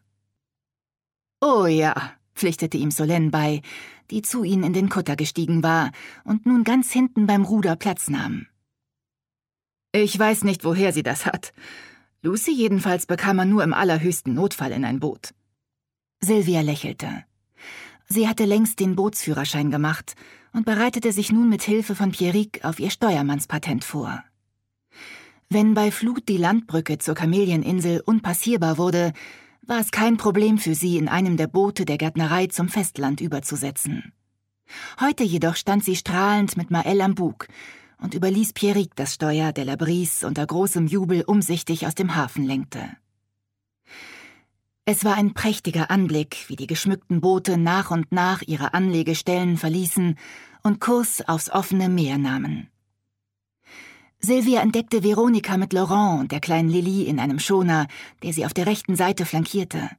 Oh 1.40 1.66
ja, 1.66 2.14
pflichtete 2.36 2.78
ihm 2.78 2.90
Solène 2.90 3.30
bei, 3.30 3.62
die 4.10 4.22
zu 4.22 4.44
ihnen 4.44 4.64
in 4.64 4.74
den 4.74 4.90
Kutter 4.90 5.16
gestiegen 5.16 5.62
war 5.62 5.92
und 6.24 6.46
nun 6.46 6.64
ganz 6.64 6.92
hinten 6.92 7.28
beim 7.28 7.44
Ruder 7.44 7.76
Platz 7.76 8.10
nahm. 8.10 8.48
Ich 9.92 10.18
weiß 10.18 10.44
nicht, 10.44 10.64
woher 10.64 10.94
sie 10.94 11.04
das 11.04 11.26
hat, 11.26 11.54
Lucy 12.24 12.54
jedenfalls 12.54 13.06
bekam 13.06 13.36
man 13.36 13.50
nur 13.50 13.64
im 13.64 13.74
allerhöchsten 13.74 14.34
Notfall 14.34 14.72
in 14.72 14.86
ein 14.86 15.02
Boot. 15.02 15.34
Silvia 16.22 16.62
lächelte. 16.62 17.26
Sie 18.08 18.30
hatte 18.30 18.46
längst 18.46 18.80
den 18.80 18.96
Bootsführerschein 18.96 19.72
gemacht 19.72 20.16
und 20.54 20.66
bereitete 20.66 21.12
sich 21.12 21.32
nun 21.32 21.50
mit 21.50 21.64
Hilfe 21.64 21.96
von 21.96 22.12
Pierrick 22.12 22.64
auf 22.64 22.80
ihr 22.80 22.92
Steuermannspatent 22.92 23.84
vor. 23.84 24.24
Wenn 25.50 25.74
bei 25.74 25.92
Flut 25.92 26.30
die 26.30 26.38
Landbrücke 26.38 27.00
zur 27.00 27.16
Kamelieninsel 27.16 28.02
unpassierbar 28.06 28.78
wurde, 28.78 29.14
war 29.62 29.80
es 29.80 29.92
kein 29.92 30.18
Problem 30.18 30.58
für 30.58 30.76
sie, 30.76 30.98
in 30.98 31.08
einem 31.08 31.38
der 31.38 31.48
Boote 31.48 31.86
der 31.86 31.98
Gärtnerei 31.98 32.48
zum 32.48 32.70
Festland 32.70 33.22
überzusetzen. 33.22 34.14
Heute 35.00 35.24
jedoch 35.24 35.56
stand 35.56 35.84
sie 35.84 35.96
strahlend 35.96 36.58
mit 36.58 36.72
Mael 36.72 37.02
am 37.02 37.16
Bug 37.16 37.48
und 37.98 38.14
überließ 38.14 38.54
Pierrick 38.54 38.96
das 38.96 39.14
Steuer, 39.14 39.54
der 39.54 39.66
Labris 39.66 40.24
unter 40.24 40.46
großem 40.46 40.88
Jubel 40.88 41.24
umsichtig 41.24 41.88
aus 41.88 41.96
dem 41.96 42.16
Hafen 42.16 42.46
lenkte. 42.46 42.90
Es 44.86 45.06
war 45.06 45.16
ein 45.16 45.34
prächtiger 45.34 45.90
Anblick, 45.90 46.44
wie 46.48 46.58
die 46.58 46.68
geschmückten 46.68 47.22
Boote 47.22 47.58
nach 47.58 47.90
und 47.90 48.12
nach 48.12 48.42
ihre 48.42 48.74
Anlegestellen 48.74 49.58
verließen 49.58 50.18
und 50.62 50.82
Kurs 50.82 51.26
aufs 51.26 51.50
offene 51.50 51.88
Meer 51.88 52.18
nahmen. 52.18 52.68
Silvia 54.20 54.62
entdeckte 54.62 55.02
Veronika 55.02 55.56
mit 55.56 55.72
Laurent 55.72 56.20
und 56.20 56.32
der 56.34 56.42
kleinen 56.42 56.68
Lilly 56.68 57.04
in 57.04 57.20
einem 57.20 57.40
Schoner, 57.40 57.88
der 58.24 58.34
sie 58.34 58.46
auf 58.46 58.54
der 58.54 58.66
rechten 58.66 58.98
Seite 58.98 59.26
flankierte. 59.26 59.90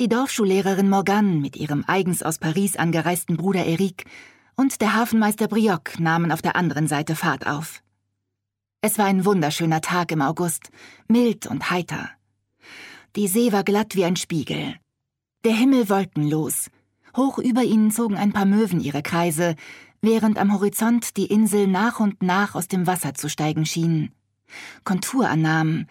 Die 0.00 0.08
Dorfschullehrerin 0.08 0.90
Morgane 0.90 1.36
mit 1.36 1.56
ihrem 1.56 1.84
eigens 1.86 2.24
aus 2.24 2.38
Paris 2.38 2.76
angereisten 2.76 3.36
Bruder 3.36 3.64
Eric 3.64 4.06
und 4.56 4.80
der 4.80 4.94
Hafenmeister 4.94 5.46
Brioc 5.46 6.00
nahmen 6.00 6.32
auf 6.32 6.42
der 6.42 6.56
anderen 6.56 6.88
Seite 6.88 7.14
Fahrt 7.14 7.46
auf. 7.46 7.80
Es 8.80 8.98
war 8.98 9.06
ein 9.06 9.24
wunderschöner 9.24 9.80
Tag 9.80 10.10
im 10.10 10.20
August, 10.20 10.70
mild 11.06 11.46
und 11.46 11.70
heiter. 11.70 12.10
Die 13.16 13.26
See 13.26 13.50
war 13.50 13.64
glatt 13.64 13.96
wie 13.96 14.04
ein 14.04 14.14
Spiegel. 14.14 14.76
Der 15.42 15.52
Himmel 15.52 15.88
wolkenlos. 15.88 16.70
Hoch 17.16 17.38
über 17.38 17.64
ihnen 17.64 17.90
zogen 17.90 18.16
ein 18.16 18.32
paar 18.32 18.44
Möwen 18.44 18.80
ihre 18.80 19.02
Kreise, 19.02 19.56
während 20.00 20.38
am 20.38 20.52
Horizont 20.52 21.16
die 21.16 21.26
Insel 21.26 21.66
nach 21.66 21.98
und 21.98 22.22
nach 22.22 22.54
aus 22.54 22.68
dem 22.68 22.86
Wasser 22.86 23.14
zu 23.14 23.28
steigen 23.28 23.66
schien. 23.66 24.12
Kontur 24.84 25.28
annahm, 25.28 25.86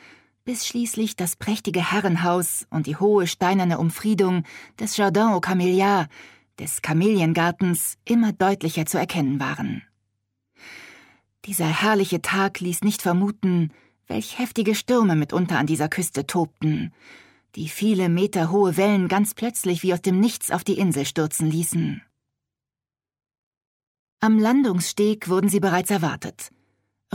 bis 0.45 0.65
schließlich 0.65 1.17
das 1.17 1.35
prächtige 1.35 1.91
Herrenhaus 1.91 2.65
und 2.69 2.87
die 2.87 2.95
hohe 2.95 3.27
steinerne 3.27 3.79
Umfriedung 3.79 4.43
des 4.79 4.95
Jardin 4.95 5.33
aux 5.33 5.41
Camélias, 5.41 6.07
des 6.57 6.81
Kameliengartens, 6.81 7.97
immer 8.05 8.31
deutlicher 8.31 8.85
zu 8.85 8.97
erkennen 8.97 9.41
waren. 9.41 9.83
Dieser 11.45 11.67
herrliche 11.67 12.21
Tag 12.21 12.61
ließ 12.61 12.81
nicht 12.81 13.01
vermuten, 13.01 13.71
welch 14.09 14.39
heftige 14.39 14.75
Stürme 14.75 15.15
mitunter 15.15 15.57
an 15.57 15.67
dieser 15.67 15.87
Küste 15.87 16.25
tobten, 16.25 16.91
die 17.55 17.69
viele 17.69 18.09
Meter 18.09 18.51
hohe 18.51 18.75
Wellen 18.75 19.07
ganz 19.07 19.33
plötzlich 19.33 19.83
wie 19.83 19.93
aus 19.93 20.01
dem 20.01 20.19
Nichts 20.19 20.51
auf 20.51 20.63
die 20.63 20.77
Insel 20.77 21.05
stürzen 21.05 21.49
ließen. 21.49 22.01
Am 24.19 24.37
Landungssteg 24.37 25.29
wurden 25.29 25.47
sie 25.47 25.59
bereits 25.59 25.91
erwartet. 25.91 26.51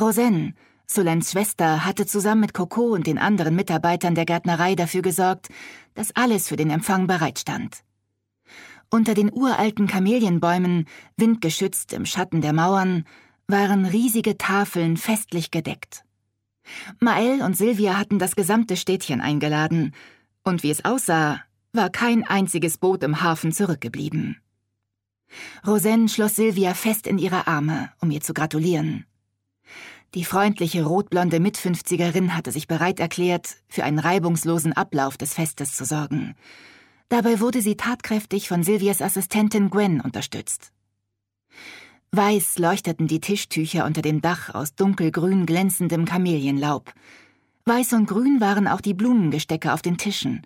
Rosen, 0.00 0.54
Solens 0.86 1.32
Schwester, 1.32 1.84
hatte 1.84 2.06
zusammen 2.06 2.42
mit 2.42 2.54
Coco 2.54 2.94
und 2.94 3.06
den 3.06 3.18
anderen 3.18 3.56
Mitarbeitern 3.56 4.14
der 4.14 4.24
Gärtnerei 4.24 4.74
dafür 4.74 5.02
gesorgt, 5.02 5.48
dass 5.94 6.14
alles 6.16 6.48
für 6.48 6.56
den 6.56 6.70
Empfang 6.70 7.06
bereitstand. 7.06 7.84
Unter 8.90 9.14
den 9.14 9.32
uralten 9.32 9.86
Kamelienbäumen, 9.86 10.86
windgeschützt 11.16 11.92
im 11.92 12.06
Schatten 12.06 12.40
der 12.40 12.52
Mauern, 12.52 13.04
waren 13.48 13.84
riesige 13.84 14.38
Tafeln 14.38 14.96
festlich 14.96 15.50
gedeckt. 15.50 16.04
Mael 17.00 17.42
und 17.42 17.56
Silvia 17.56 17.98
hatten 17.98 18.18
das 18.18 18.36
gesamte 18.36 18.76
Städtchen 18.76 19.20
eingeladen, 19.20 19.94
und 20.42 20.62
wie 20.62 20.70
es 20.70 20.84
aussah, 20.84 21.40
war 21.72 21.90
kein 21.90 22.24
einziges 22.24 22.78
Boot 22.78 23.02
im 23.02 23.20
Hafen 23.22 23.52
zurückgeblieben. 23.52 24.38
Rosen 25.66 26.08
schloss 26.08 26.36
Silvia 26.36 26.74
fest 26.74 27.06
in 27.06 27.18
ihre 27.18 27.46
Arme, 27.46 27.90
um 28.00 28.10
ihr 28.10 28.20
zu 28.20 28.34
gratulieren. 28.34 29.06
Die 30.14 30.24
freundliche 30.24 30.84
rotblonde 30.84 31.40
Mitfünfzigerin 31.40 32.36
hatte 32.36 32.52
sich 32.52 32.68
bereit 32.68 33.00
erklärt, 33.00 33.56
für 33.68 33.82
einen 33.82 33.98
reibungslosen 33.98 34.72
Ablauf 34.72 35.16
des 35.16 35.34
Festes 35.34 35.74
zu 35.74 35.84
sorgen. 35.84 36.36
Dabei 37.08 37.40
wurde 37.40 37.62
sie 37.62 37.76
tatkräftig 37.76 38.48
von 38.48 38.62
Silvias 38.62 39.02
Assistentin 39.02 39.70
Gwen 39.70 40.00
unterstützt. 40.00 40.72
Weiß 42.16 42.58
leuchteten 42.58 43.08
die 43.08 43.18
Tischtücher 43.18 43.84
unter 43.84 44.00
dem 44.00 44.20
Dach 44.20 44.54
aus 44.54 44.76
dunkelgrün 44.76 45.46
glänzendem 45.46 46.04
Kamelienlaub. 46.04 46.92
Weiß 47.64 47.92
und 47.92 48.06
grün 48.06 48.40
waren 48.40 48.68
auch 48.68 48.80
die 48.80 48.94
Blumengestecke 48.94 49.72
auf 49.72 49.82
den 49.82 49.96
Tischen. 49.96 50.42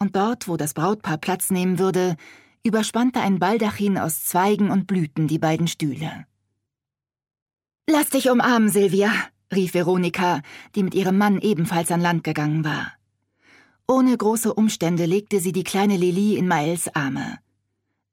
Und 0.00 0.16
dort, 0.16 0.48
wo 0.48 0.56
das 0.56 0.74
Brautpaar 0.74 1.18
Platz 1.18 1.50
nehmen 1.50 1.78
würde, 1.78 2.16
überspannte 2.64 3.20
ein 3.20 3.38
Baldachin 3.38 3.96
aus 3.96 4.24
Zweigen 4.24 4.72
und 4.72 4.88
Blüten 4.88 5.28
die 5.28 5.38
beiden 5.38 5.68
Stühle. 5.68 6.26
Lass 7.88 8.10
dich 8.10 8.28
umarmen, 8.28 8.68
Silvia, 8.68 9.12
rief 9.54 9.74
Veronika, 9.74 10.42
die 10.74 10.82
mit 10.82 10.96
ihrem 10.96 11.16
Mann 11.16 11.40
ebenfalls 11.40 11.92
an 11.92 12.00
Land 12.00 12.24
gegangen 12.24 12.64
war. 12.64 12.92
Ohne 13.86 14.16
große 14.16 14.52
Umstände 14.52 15.04
legte 15.04 15.38
sie 15.38 15.52
die 15.52 15.64
kleine 15.64 15.96
Lili 15.96 16.36
in 16.36 16.48
Maels 16.48 16.92
Arme. 16.92 17.38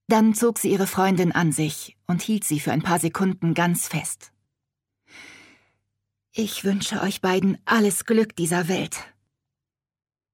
Dann 0.07 0.35
zog 0.35 0.59
sie 0.59 0.71
ihre 0.71 0.87
Freundin 0.87 1.31
an 1.31 1.51
sich 1.51 1.97
und 2.05 2.21
hielt 2.21 2.43
sie 2.43 2.59
für 2.59 2.71
ein 2.71 2.83
paar 2.83 2.99
Sekunden 2.99 3.53
ganz 3.53 3.87
fest. 3.87 4.31
Ich 6.31 6.63
wünsche 6.63 7.01
euch 7.01 7.21
beiden 7.21 7.57
alles 7.65 8.05
Glück 8.05 8.35
dieser 8.35 8.67
Welt. 8.67 8.97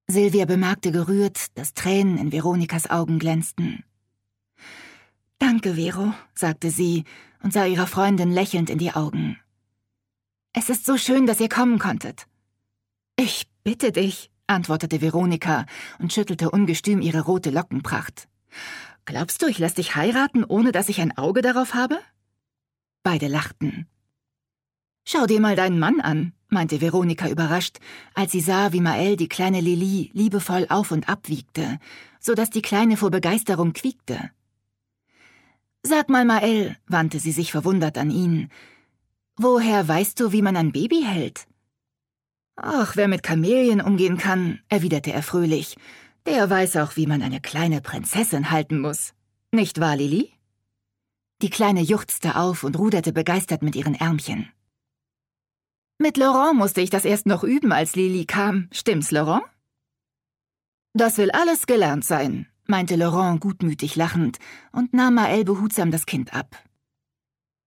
Silvia 0.07 0.45
bemerkte 0.45 0.91
gerührt, 0.91 1.57
dass 1.57 1.73
Tränen 1.73 2.17
in 2.17 2.31
Veronikas 2.31 2.89
Augen 2.89 3.17
glänzten. 3.17 3.83
Danke, 5.39 5.75
Vero, 5.75 6.13
sagte 6.35 6.69
sie 6.69 7.05
und 7.41 7.53
sah 7.53 7.65
ihrer 7.65 7.87
Freundin 7.87 8.31
lächelnd 8.31 8.69
in 8.69 8.77
die 8.77 8.91
Augen. 8.91 9.39
Es 10.53 10.69
ist 10.69 10.85
so 10.85 10.97
schön, 10.97 11.27
dass 11.27 11.39
ihr 11.39 11.49
kommen 11.49 11.79
konntet. 11.79 12.27
Ich 13.15 13.47
bitte 13.63 13.91
dich, 13.93 14.31
antwortete 14.47 15.01
Veronika 15.01 15.65
und 15.99 16.11
schüttelte 16.11 16.51
ungestüm 16.51 17.01
ihre 17.01 17.21
rote 17.21 17.51
Lockenpracht. 17.51 18.27
Glaubst 19.05 19.41
du, 19.41 19.47
ich 19.47 19.59
lass 19.59 19.73
dich 19.73 19.95
heiraten, 19.95 20.43
ohne 20.43 20.71
dass 20.71 20.89
ich 20.89 21.01
ein 21.01 21.17
Auge 21.17 21.41
darauf 21.41 21.73
habe? 21.73 21.99
Beide 23.03 23.27
lachten. 23.27 23.87
Schau 25.03 25.25
dir 25.25 25.39
mal 25.39 25.55
deinen 25.55 25.79
Mann 25.79 25.99
an, 25.99 26.33
meinte 26.49 26.81
Veronika 26.81 27.27
überrascht, 27.27 27.79
als 28.13 28.31
sie 28.31 28.41
sah, 28.41 28.71
wie 28.73 28.81
Mael 28.81 29.15
die 29.15 29.29
kleine 29.29 29.61
Lili 29.61 30.11
liebevoll 30.13 30.67
auf 30.69 30.91
und 30.91 31.09
ab 31.09 31.27
wiegte, 31.27 31.79
so 32.19 32.35
dass 32.35 32.51
die 32.51 32.61
Kleine 32.61 32.97
vor 32.97 33.09
Begeisterung 33.09 33.73
quiekte. 33.73 34.29
Sag 35.81 36.09
mal, 36.09 36.25
Mael, 36.25 36.77
wandte 36.85 37.19
sie 37.19 37.31
sich 37.31 37.51
verwundert 37.51 37.97
an 37.97 38.11
ihn, 38.11 38.49
woher 39.35 39.87
weißt 39.87 40.19
du, 40.19 40.31
wie 40.31 40.43
man 40.43 40.55
ein 40.55 40.71
Baby 40.71 41.03
hält? 41.03 41.47
Ach, 42.55 42.95
wer 42.95 43.07
mit 43.07 43.23
Kamelien 43.23 43.81
umgehen 43.81 44.17
kann, 44.17 44.59
erwiderte 44.69 45.11
er 45.11 45.23
fröhlich, 45.23 45.77
der 46.25 46.49
weiß 46.49 46.77
auch, 46.77 46.95
wie 46.95 47.07
man 47.07 47.21
eine 47.21 47.41
kleine 47.41 47.81
Prinzessin 47.81 48.51
halten 48.51 48.79
muss. 48.79 49.13
Nicht 49.51 49.79
wahr, 49.79 49.95
Lili? 49.95 50.31
Die 51.41 51.49
Kleine 51.49 51.81
juchzte 51.81 52.35
auf 52.35 52.63
und 52.63 52.77
ruderte 52.77 53.11
begeistert 53.11 53.63
mit 53.63 53.75
ihren 53.75 53.95
Ärmchen. 53.95 54.49
Mit 55.97 56.17
Laurent 56.17 56.57
musste 56.57 56.81
ich 56.81 56.89
das 56.89 57.05
erst 57.05 57.25
noch 57.25 57.43
üben, 57.43 57.71
als 57.71 57.95
Lili 57.95 58.25
kam. 58.25 58.69
Stimmt's, 58.71 59.11
Laurent? 59.11 59.43
Das 60.93 61.17
will 61.17 61.31
alles 61.31 61.67
gelernt 61.67 62.05
sein, 62.05 62.47
meinte 62.65 62.95
Laurent 62.95 63.39
gutmütig 63.39 63.95
lachend 63.95 64.37
und 64.71 64.93
nahm 64.93 65.15
Mael 65.15 65.43
behutsam 65.45 65.89
das 65.91 66.05
Kind 66.05 66.33
ab. 66.33 66.55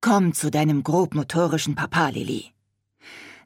Komm 0.01 0.35
zu 0.35 0.51
deinem 0.51 0.83
grobmotorischen 0.83 1.75
Papa, 1.75 2.09
Lili. 2.09 2.53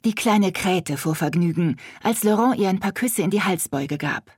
Die 0.05 0.15
Kleine 0.15 0.53
krähte 0.53 0.97
vor 0.97 1.15
Vergnügen, 1.15 1.77
als 2.03 2.23
Laurent 2.25 2.59
ihr 2.59 2.69
ein 2.69 2.81
paar 2.81 2.93
Küsse 2.93 3.23
in 3.23 3.31
die 3.31 3.43
Halsbeuge 3.43 3.99
gab. 3.99 4.38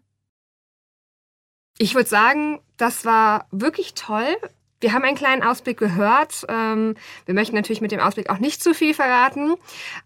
Ich 1.83 1.95
würde 1.95 2.11
sagen, 2.11 2.61
das 2.77 3.07
war 3.07 3.47
wirklich 3.53 3.95
toll. 3.95 4.37
Wir 4.81 4.93
haben 4.93 5.03
einen 5.03 5.16
kleinen 5.16 5.43
Ausblick 5.43 5.79
gehört. 5.79 6.45
Ähm, 6.47 6.95
wir 7.25 7.33
möchten 7.33 7.57
natürlich 7.57 7.81
mit 7.81 7.90
dem 7.90 8.01
Ausblick 8.01 8.29
auch 8.29 8.37
nicht 8.37 8.62
zu 8.62 8.75
viel 8.75 8.93
verraten, 8.93 9.55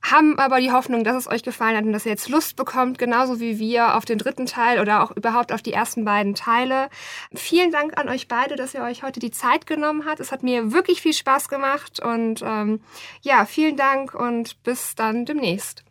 haben 0.01 0.39
aber 0.39 0.61
die 0.61 0.71
Hoffnung, 0.71 1.03
dass 1.03 1.17
es 1.17 1.29
euch 1.29 1.43
gefallen 1.43 1.77
hat 1.77 1.85
und 1.85 1.93
dass 1.93 2.07
ihr 2.07 2.13
jetzt 2.13 2.29
Lust 2.29 2.55
bekommt, 2.55 2.97
genauso 2.99 3.41
wie 3.41 3.59
wir, 3.59 3.97
auf 3.97 4.05
den 4.05 4.19
dritten 4.19 4.47
Teil 4.47 4.79
oder 4.79 5.03
auch 5.03 5.11
überhaupt 5.17 5.51
auf 5.51 5.63
die 5.63 5.73
ersten 5.73 6.05
beiden 6.05 6.37
Teile. 6.37 6.91
Vielen 7.35 7.73
Dank 7.73 7.99
an 7.99 8.09
euch 8.09 8.29
beide, 8.29 8.55
dass 8.55 8.73
ihr 8.73 8.83
euch 8.83 9.03
heute 9.03 9.19
die 9.19 9.33
Zeit 9.33 9.67
genommen 9.67 10.05
habt. 10.07 10.21
Es 10.21 10.31
hat 10.31 10.45
mir 10.45 10.71
wirklich 10.71 11.03
viel 11.03 11.13
Spaß 11.13 11.49
gemacht 11.49 11.99
und 11.99 12.41
ähm, 12.47 12.83
ja, 13.23 13.47
vielen 13.47 13.77
Dank 13.77 14.15
und 14.15 14.63
bis 14.63 14.95
dann 14.95 15.25
demnächst. 15.25 15.83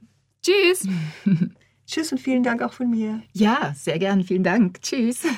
Tschüss. 0.43 0.87
Tschüss 1.87 2.13
und 2.13 2.19
vielen 2.19 2.43
Dank 2.43 2.61
auch 2.61 2.71
von 2.71 2.89
mir. 2.89 3.21
Ja, 3.33 3.73
sehr 3.75 3.99
gern. 3.99 4.23
Vielen 4.23 4.43
Dank. 4.43 4.81
Tschüss. 4.81 5.23